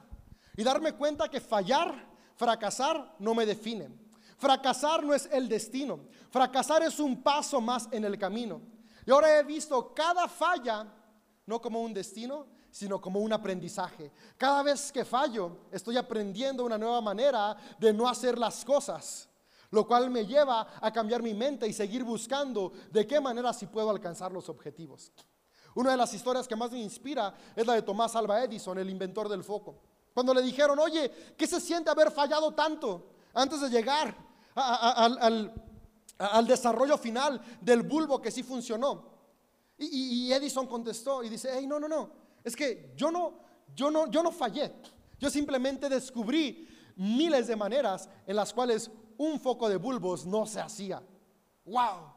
y 0.56 0.62
darme 0.62 0.92
cuenta 0.92 1.28
que 1.28 1.40
fallar, 1.40 1.92
fracasar 2.36 3.16
no 3.18 3.34
me 3.34 3.44
define. 3.44 4.05
Fracasar 4.36 5.02
no 5.02 5.14
es 5.14 5.28
el 5.32 5.48
destino. 5.48 6.00
Fracasar 6.30 6.82
es 6.82 6.98
un 7.00 7.22
paso 7.22 7.60
más 7.60 7.88
en 7.90 8.04
el 8.04 8.18
camino. 8.18 8.60
Y 9.06 9.10
ahora 9.10 9.38
he 9.38 9.42
visto 9.44 9.94
cada 9.94 10.28
falla 10.28 10.86
no 11.46 11.60
como 11.60 11.80
un 11.80 11.94
destino, 11.94 12.46
sino 12.70 13.00
como 13.00 13.20
un 13.20 13.32
aprendizaje. 13.32 14.12
Cada 14.36 14.62
vez 14.62 14.92
que 14.92 15.04
fallo, 15.04 15.68
estoy 15.70 15.96
aprendiendo 15.96 16.64
una 16.64 16.76
nueva 16.76 17.00
manera 17.00 17.56
de 17.78 17.92
no 17.92 18.08
hacer 18.08 18.36
las 18.38 18.64
cosas, 18.64 19.28
lo 19.70 19.86
cual 19.86 20.10
me 20.10 20.26
lleva 20.26 20.66
a 20.80 20.92
cambiar 20.92 21.22
mi 21.22 21.32
mente 21.32 21.66
y 21.66 21.72
seguir 21.72 22.04
buscando 22.04 22.72
de 22.90 23.06
qué 23.06 23.20
manera 23.20 23.52
si 23.52 23.66
puedo 23.66 23.88
alcanzar 23.88 24.32
los 24.32 24.48
objetivos. 24.48 25.12
Una 25.74 25.92
de 25.92 25.96
las 25.96 26.12
historias 26.12 26.48
que 26.48 26.56
más 26.56 26.70
me 26.70 26.80
inspira 26.80 27.34
es 27.54 27.66
la 27.66 27.74
de 27.74 27.82
Tomás 27.82 28.16
Alva 28.16 28.42
Edison, 28.42 28.78
el 28.78 28.90
inventor 28.90 29.28
del 29.28 29.44
foco. 29.44 29.80
Cuando 30.12 30.34
le 30.34 30.42
dijeron, 30.42 30.78
oye, 30.78 31.34
¿qué 31.36 31.46
se 31.46 31.60
siente 31.60 31.90
haber 31.90 32.10
fallado 32.10 32.52
tanto 32.54 33.10
antes 33.32 33.60
de 33.60 33.68
llegar 33.68 34.25
al, 34.56 36.46
desarrollo 36.46 36.98
final 36.98 37.40
del 37.60 37.82
bulbo 37.82 38.20
que 38.20 38.30
sí 38.30 38.42
funcionó. 38.42 39.14
Y, 39.78 40.32
Edison 40.32 40.66
contestó 40.66 41.22
y 41.22 41.28
dice, 41.28 41.50
hey, 41.52 41.66
no, 41.66 41.78
no, 41.78 41.86
no, 41.86 42.10
es 42.42 42.56
que 42.56 42.92
yo 42.96 43.10
no, 43.10 43.38
yo 43.74 43.90
no, 43.90 44.10
yo 44.10 44.22
no 44.22 44.32
fallé. 44.32 44.72
Yo 45.18 45.30
simplemente 45.30 45.88
descubrí 45.88 46.68
miles 46.96 47.46
de 47.46 47.56
maneras 47.56 48.08
en 48.26 48.36
las 48.36 48.52
cuales 48.52 48.90
un 49.18 49.38
foco 49.40 49.68
de 49.68 49.76
bulbos 49.76 50.26
no 50.26 50.46
se 50.46 50.60
hacía. 50.60 51.02
¡Wow! 51.64 52.14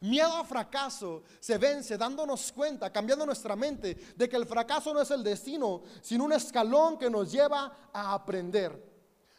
Miedo 0.00 0.32
a 0.32 0.44
fracaso 0.44 1.24
se 1.40 1.58
vence 1.58 1.98
dándonos 1.98 2.52
cuenta, 2.52 2.92
cambiando 2.92 3.26
nuestra 3.26 3.56
mente, 3.56 3.96
de 4.16 4.28
que 4.28 4.36
el 4.36 4.46
fracaso 4.46 4.94
no 4.94 5.00
es 5.00 5.10
el 5.10 5.24
destino, 5.24 5.82
sino 6.00 6.24
un 6.24 6.32
escalón 6.32 6.98
que 6.98 7.10
nos 7.10 7.30
lleva 7.32 7.90
a 7.92 8.14
aprender. 8.14 8.87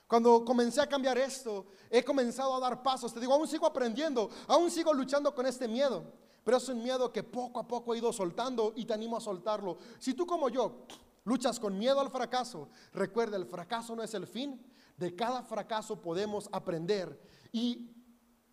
Cuando 0.09 0.43
comencé 0.43 0.81
a 0.81 0.87
cambiar 0.87 1.19
esto, 1.19 1.67
he 1.87 2.03
comenzado 2.03 2.55
a 2.55 2.59
dar 2.59 2.81
pasos. 2.81 3.13
Te 3.13 3.19
digo, 3.19 3.31
aún 3.31 3.47
sigo 3.47 3.67
aprendiendo, 3.67 4.27
aún 4.47 4.71
sigo 4.71 4.91
luchando 4.91 5.35
con 5.35 5.45
este 5.45 5.67
miedo. 5.67 6.03
Pero 6.43 6.57
es 6.57 6.67
un 6.67 6.81
miedo 6.81 7.13
que 7.13 7.21
poco 7.21 7.59
a 7.59 7.67
poco 7.67 7.93
he 7.93 7.99
ido 7.99 8.11
soltando 8.11 8.73
y 8.75 8.85
te 8.85 8.93
animo 8.95 9.17
a 9.17 9.21
soltarlo. 9.21 9.77
Si 9.99 10.15
tú 10.15 10.25
como 10.25 10.49
yo 10.49 10.87
luchas 11.25 11.59
con 11.59 11.77
miedo 11.77 11.99
al 11.99 12.09
fracaso, 12.09 12.69
recuerda, 12.91 13.37
el 13.37 13.45
fracaso 13.45 13.95
no 13.95 14.01
es 14.01 14.15
el 14.15 14.25
fin. 14.25 14.59
De 14.97 15.15
cada 15.15 15.43
fracaso 15.43 16.01
podemos 16.01 16.49
aprender. 16.51 17.21
Y 17.51 17.91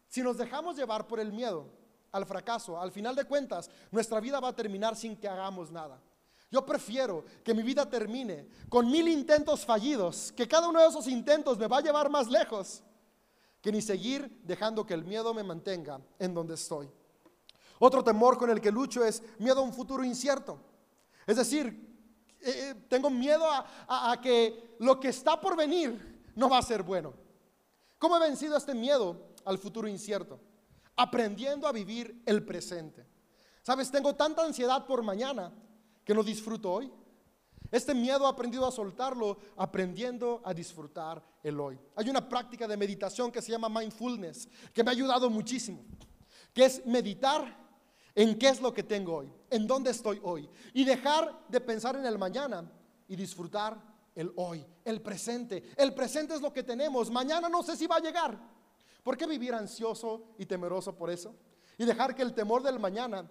si 0.09 0.21
nos 0.21 0.37
dejamos 0.37 0.77
llevar 0.77 1.07
por 1.07 1.21
el 1.21 1.33
miedo 1.33 1.73
al 2.13 2.27
fracaso, 2.27 2.79
al 2.79 2.93
final 2.93 3.17
de 3.17 3.25
cuentas, 3.25 3.71
nuestra 3.91 4.21
vida 4.21 4.41
va 4.41 4.49
a 4.49 4.55
terminar 4.55 4.95
sin 4.95 5.17
que 5.17 5.27
hagamos 5.27 5.71
nada. 5.71 6.03
Yo 6.51 6.65
prefiero 6.65 7.25
que 7.43 7.55
mi 7.55 7.63
vida 7.63 7.89
termine 7.89 8.49
con 8.69 8.91
mil 8.91 9.09
intentos 9.09 9.65
fallidos, 9.65 10.33
que 10.33 10.47
cada 10.47 10.69
uno 10.69 10.81
de 10.81 10.87
esos 10.87 11.09
intentos 11.09 11.59
me 11.59 11.67
va 11.67 11.79
a 11.79 11.83
llevar 11.83 12.09
más 12.09 12.29
lejos, 12.29 12.83
que 13.61 13.73
ni 13.73 13.83
seguir 13.83 14.41
dejando 14.45 14.87
que 14.87 14.95
el 14.95 15.05
miedo 15.05 15.35
me 15.35 15.43
mantenga 15.43 16.01
en 16.19 16.33
donde 16.33 16.55
estoy. 16.55 16.89
Otro 17.79 18.03
temor 18.03 18.39
con 18.39 18.49
el 18.51 18.61
que 18.61 18.71
lucho 18.71 19.05
es 19.05 19.23
miedo 19.39 19.61
a 19.61 19.65
un 19.65 19.73
futuro 19.73 20.05
incierto. 20.05 20.59
Es 21.27 21.37
decir, 21.37 21.67
eh, 22.41 22.71
eh, 22.71 22.75
tengo 22.89 23.11
miedo 23.11 23.45
a, 23.51 24.13
a 24.13 24.21
que 24.21 24.77
lo 24.79 25.01
que 25.01 25.09
está 25.09 25.41
por 25.41 25.57
venir 25.57 26.31
no 26.37 26.49
va 26.49 26.59
a 26.59 26.63
ser 26.63 26.85
bueno. 26.85 27.13
¿Cómo 27.99 28.17
he 28.17 28.21
vencido 28.21 28.57
este 28.57 28.75
miedo 28.75 29.35
al 29.45 29.59
futuro 29.59 29.89
incierto? 29.89 30.39
Aprendiendo 30.95 31.67
a 31.67 31.73
vivir 31.73 32.23
el 32.25 32.45
presente. 32.45 33.05
Sabes, 33.63 33.91
tengo 33.91 34.15
tanta 34.15 34.45
ansiedad 34.45 34.87
por 34.87 35.03
mañana 35.03 35.53
que 36.07 36.15
no 36.15 36.23
disfruto 36.23 36.73
hoy. 36.73 36.91
Este 37.73 37.93
miedo 37.93 38.25
he 38.25 38.29
aprendido 38.31 38.65
a 38.65 38.71
soltarlo 38.71 39.39
aprendiendo 39.57 40.41
a 40.45 40.55
disfrutar 40.55 41.21
el 41.43 41.59
hoy. 41.59 41.77
Hay 41.97 42.09
una 42.09 42.27
práctica 42.29 42.69
de 42.69 42.77
meditación 42.77 43.33
que 43.33 43.43
se 43.43 43.51
llama 43.51 43.69
mindfulness, 43.69 44.49
que 44.73 44.85
me 44.85 44.91
ha 44.91 44.93
ayudado 44.93 45.29
muchísimo, 45.29 45.85
que 46.55 46.65
es 46.65 46.87
meditar 46.87 47.67
en 48.15 48.39
qué 48.39 48.49
es 48.49 48.61
lo 48.61 48.73
que 48.73 48.85
tengo 48.85 49.17
hoy, 49.17 49.33
en 49.51 49.67
dónde 49.67 49.91
estoy 49.91 50.21
hoy, 50.23 50.49
y 50.73 50.85
dejar 50.85 51.45
de 51.49 51.61
pensar 51.61 51.97
en 51.97 52.07
el 52.07 52.19
mañana 52.19 52.71
y 53.09 53.17
disfrutar 53.17 53.77
el 54.15 54.33
hoy, 54.37 54.65
el 54.85 55.03
presente. 55.03 55.73
El 55.77 55.93
presente 55.93 56.37
es 56.37 56.41
lo 56.41 56.53
que 56.53 56.63
tenemos, 56.63 57.11
mañana 57.11 57.49
no 57.49 57.65
sé 57.65 57.77
si 57.77 57.89
va 57.89 57.97
a 57.97 58.01
llegar. 58.01 58.39
¿Por 59.03 59.17
qué 59.17 59.27
vivir 59.27 59.55
ansioso 59.55 60.37
y 60.39 60.47
temeroso 60.47 60.95
por 60.95 61.11
eso? 61.11 61.35
Y 61.77 61.85
dejar 61.85 62.15
que 62.15 62.23
el 62.23 62.33
temor 62.33 62.63
del 62.63 62.79
mañana 62.79 63.29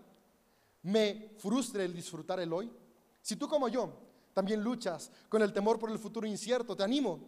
me 0.85 1.31
frustre 1.37 1.85
el 1.85 1.93
disfrutar 1.93 2.39
el 2.39 2.51
hoy? 2.53 2.71
Si 3.21 3.35
tú 3.35 3.47
como 3.47 3.67
yo 3.67 3.91
también 4.33 4.63
luchas 4.63 5.11
con 5.29 5.41
el 5.41 5.53
temor 5.53 5.79
por 5.79 5.89
el 5.89 5.99
futuro 5.99 6.27
incierto, 6.27 6.75
te 6.75 6.83
animo 6.83 7.19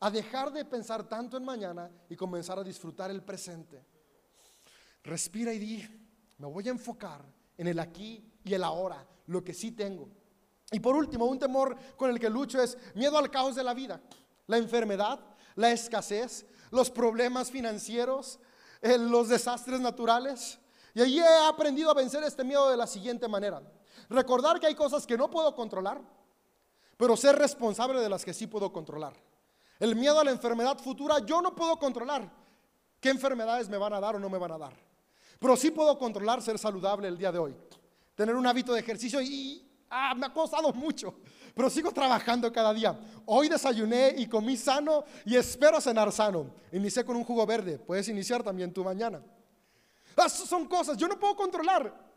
a 0.00 0.10
dejar 0.10 0.52
de 0.52 0.64
pensar 0.64 1.08
tanto 1.08 1.36
en 1.36 1.44
mañana 1.44 1.90
y 2.08 2.16
comenzar 2.16 2.58
a 2.58 2.64
disfrutar 2.64 3.10
el 3.10 3.22
presente. 3.22 3.84
Respira 5.02 5.52
y 5.52 5.58
di, 5.58 5.88
me 6.38 6.46
voy 6.46 6.66
a 6.68 6.72
enfocar 6.72 7.24
en 7.56 7.66
el 7.66 7.78
aquí 7.78 8.32
y 8.44 8.54
el 8.54 8.64
ahora, 8.64 9.06
lo 9.26 9.42
que 9.42 9.54
sí 9.54 9.72
tengo. 9.72 10.08
Y 10.70 10.80
por 10.80 10.94
último, 10.94 11.26
un 11.26 11.38
temor 11.38 11.76
con 11.96 12.10
el 12.10 12.18
que 12.18 12.28
lucho 12.28 12.62
es 12.62 12.76
miedo 12.94 13.16
al 13.16 13.30
caos 13.30 13.54
de 13.54 13.64
la 13.64 13.74
vida, 13.74 14.00
la 14.46 14.58
enfermedad, 14.58 15.20
la 15.54 15.72
escasez, 15.72 16.46
los 16.70 16.90
problemas 16.90 17.50
financieros, 17.50 18.38
eh, 18.82 18.98
los 18.98 19.28
desastres 19.28 19.80
naturales. 19.80 20.58
Y 20.98 21.00
allí 21.00 21.20
he 21.20 21.46
aprendido 21.46 21.92
a 21.92 21.94
vencer 21.94 22.24
este 22.24 22.42
miedo 22.42 22.68
de 22.68 22.76
la 22.76 22.84
siguiente 22.84 23.28
manera. 23.28 23.62
Recordar 24.10 24.58
que 24.58 24.66
hay 24.66 24.74
cosas 24.74 25.06
que 25.06 25.16
no 25.16 25.30
puedo 25.30 25.54
controlar, 25.54 26.00
pero 26.96 27.16
ser 27.16 27.36
responsable 27.36 28.00
de 28.00 28.08
las 28.08 28.24
que 28.24 28.34
sí 28.34 28.48
puedo 28.48 28.72
controlar. 28.72 29.12
El 29.78 29.94
miedo 29.94 30.18
a 30.18 30.24
la 30.24 30.32
enfermedad 30.32 30.76
futura, 30.80 31.20
yo 31.20 31.40
no 31.40 31.54
puedo 31.54 31.78
controlar 31.78 32.28
qué 32.98 33.10
enfermedades 33.10 33.68
me 33.68 33.76
van 33.76 33.92
a 33.92 34.00
dar 34.00 34.16
o 34.16 34.18
no 34.18 34.28
me 34.28 34.38
van 34.38 34.50
a 34.50 34.58
dar. 34.58 34.72
Pero 35.38 35.56
sí 35.56 35.70
puedo 35.70 35.96
controlar 35.96 36.42
ser 36.42 36.58
saludable 36.58 37.06
el 37.06 37.16
día 37.16 37.30
de 37.30 37.38
hoy. 37.38 37.54
Tener 38.16 38.34
un 38.34 38.48
hábito 38.48 38.72
de 38.72 38.80
ejercicio 38.80 39.22
y 39.22 39.64
ah, 39.90 40.16
me 40.16 40.26
ha 40.26 40.32
costado 40.32 40.72
mucho, 40.72 41.14
pero 41.54 41.70
sigo 41.70 41.92
trabajando 41.92 42.52
cada 42.52 42.74
día. 42.74 42.98
Hoy 43.24 43.48
desayuné 43.48 44.14
y 44.16 44.26
comí 44.26 44.56
sano 44.56 45.04
y 45.24 45.36
espero 45.36 45.80
cenar 45.80 46.10
sano. 46.10 46.50
Inicié 46.72 47.04
con 47.04 47.14
un 47.14 47.22
jugo 47.22 47.46
verde. 47.46 47.78
Puedes 47.78 48.08
iniciar 48.08 48.42
también 48.42 48.72
tú 48.72 48.82
mañana. 48.82 49.22
Son 50.28 50.66
cosas. 50.66 50.96
Yo 50.96 51.06
no 51.06 51.18
puedo 51.18 51.36
controlar. 51.36 52.08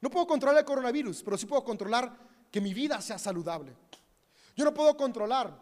No 0.00 0.10
puedo 0.10 0.26
controlar 0.26 0.58
el 0.58 0.64
coronavirus, 0.64 1.22
pero 1.22 1.36
sí 1.36 1.46
puedo 1.46 1.64
controlar 1.64 2.14
que 2.50 2.60
mi 2.60 2.72
vida 2.72 3.00
sea 3.00 3.18
saludable. 3.18 3.74
Yo 4.54 4.64
no 4.64 4.72
puedo 4.72 4.96
controlar 4.96 5.58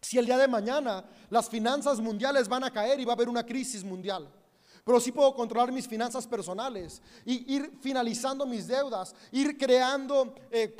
si 0.00 0.18
el 0.18 0.26
día 0.26 0.36
de 0.36 0.48
mañana 0.48 1.04
las 1.30 1.48
finanzas 1.48 2.00
mundiales 2.00 2.48
van 2.48 2.64
a 2.64 2.70
caer 2.70 2.98
y 3.00 3.04
va 3.04 3.12
a 3.12 3.14
haber 3.14 3.28
una 3.28 3.44
crisis 3.44 3.84
mundial. 3.84 4.28
Pero 4.84 5.00
sí 5.00 5.12
puedo 5.12 5.34
controlar 5.34 5.72
mis 5.72 5.88
finanzas 5.88 6.26
personales 6.26 7.00
y 7.24 7.54
ir 7.54 7.78
finalizando 7.80 8.44
mis 8.44 8.66
deudas, 8.66 9.14
ir 9.32 9.56
creando, 9.56 10.34
eh, 10.50 10.76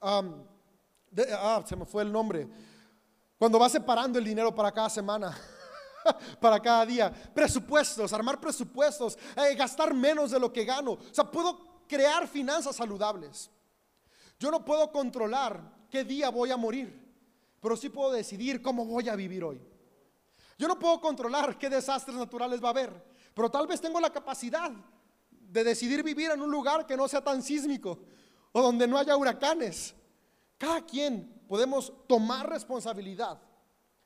ah, 0.00 1.62
se 1.66 1.74
me 1.74 1.86
fue 1.86 2.02
el 2.02 2.12
nombre, 2.12 2.48
cuando 3.38 3.58
va 3.58 3.68
separando 3.68 4.18
el 4.18 4.24
dinero 4.24 4.54
para 4.54 4.72
cada 4.72 4.90
semana. 4.90 5.36
para 6.40 6.60
cada 6.60 6.84
día, 6.86 7.12
presupuestos, 7.34 8.12
armar 8.12 8.40
presupuestos, 8.40 9.18
eh, 9.36 9.54
gastar 9.54 9.94
menos 9.94 10.30
de 10.30 10.40
lo 10.40 10.52
que 10.52 10.64
gano. 10.64 10.92
O 10.92 11.14
sea, 11.14 11.24
puedo 11.24 11.84
crear 11.86 12.28
finanzas 12.28 12.76
saludables. 12.76 13.50
Yo 14.38 14.50
no 14.50 14.64
puedo 14.64 14.90
controlar 14.92 15.60
qué 15.90 16.04
día 16.04 16.30
voy 16.30 16.50
a 16.50 16.56
morir, 16.56 17.06
pero 17.60 17.76
sí 17.76 17.88
puedo 17.88 18.12
decidir 18.12 18.62
cómo 18.62 18.84
voy 18.84 19.08
a 19.08 19.16
vivir 19.16 19.42
hoy. 19.42 19.60
Yo 20.58 20.68
no 20.68 20.78
puedo 20.78 21.00
controlar 21.00 21.56
qué 21.58 21.68
desastres 21.68 22.16
naturales 22.16 22.62
va 22.62 22.68
a 22.68 22.70
haber, 22.70 23.04
pero 23.34 23.50
tal 23.50 23.66
vez 23.66 23.80
tengo 23.80 24.00
la 24.00 24.10
capacidad 24.10 24.70
de 25.30 25.64
decidir 25.64 26.02
vivir 26.02 26.30
en 26.30 26.42
un 26.42 26.50
lugar 26.50 26.86
que 26.86 26.96
no 26.96 27.08
sea 27.08 27.22
tan 27.22 27.42
sísmico 27.42 28.00
o 28.52 28.60
donde 28.60 28.86
no 28.86 28.98
haya 28.98 29.16
huracanes. 29.16 29.94
Cada 30.58 30.84
quien 30.84 31.42
podemos 31.48 31.92
tomar 32.06 32.48
responsabilidad 32.48 33.40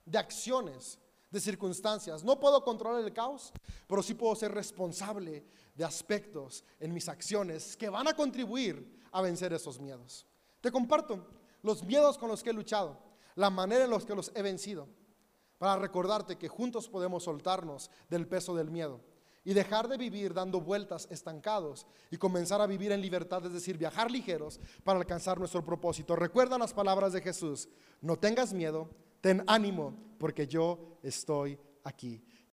de 0.05 0.19
acciones, 0.19 0.99
de 1.33 1.41
circunstancias. 1.41 2.23
No 2.23 2.39
puedo 2.39 2.63
controlar 2.63 3.03
el 3.03 3.13
caos, 3.13 3.53
pero 3.89 4.03
sí 4.03 4.15
puedo 4.15 4.37
ser 4.37 4.53
responsable 4.53 5.45
de 5.75 5.85
aspectos 5.85 6.63
en 6.79 6.93
mis 6.93 7.09
acciones 7.09 7.77
que 7.77 7.89
van 7.89 8.07
a 8.07 8.15
contribuir 8.15 9.01
a 9.11 9.23
vencer 9.23 9.53
esos 9.53 9.81
miedos. 9.81 10.27
Te 10.61 10.71
comparto 10.71 11.27
los 11.63 11.83
miedos 11.83 12.19
con 12.19 12.29
los 12.29 12.43
que 12.43 12.51
he 12.51 12.53
luchado, 12.53 12.99
la 13.35 13.51
manera 13.51 13.85
en 13.85 13.91
la 13.91 13.99
que 13.99 14.15
los 14.15 14.31
he 14.35 14.43
vencido 14.43 14.87
para 15.57 15.77
recordarte 15.77 16.37
que 16.37 16.49
juntos 16.49 16.89
podemos 16.89 17.25
soltarnos 17.25 17.91
del 18.11 18.29
peso 18.29 18.55
del 18.55 18.71
miedo 18.71 19.01
y 19.45 19.55
dejar 19.55 19.89
de 19.89 19.97
vivir 19.97 20.35
dando 20.35 20.61
vueltas 20.61 21.09
estancados 21.11 21.87
y 22.11 22.17
comenzar 22.17 22.61
a 22.61 22.67
vivir 22.67 22.93
en 22.93 23.01
libertad, 23.01 23.45
es 23.47 23.53
decir, 23.53 23.79
viajar 23.79 24.11
ligeros 24.11 24.61
para 24.85 24.99
alcanzar 24.99 25.39
nuestro 25.39 25.65
propósito. 25.65 26.15
Recuerda 26.15 26.59
las 26.59 26.75
palabras 26.75 27.13
de 27.13 27.23
Jesús, 27.23 27.69
no 28.01 28.19
tengas 28.19 28.53
miedo, 28.53 28.91
ten 29.23 29.43
ánimo, 29.47 29.95
porque 30.19 30.47
yo 30.47 30.99
estoy 31.03 31.59
aquí. 31.85 32.23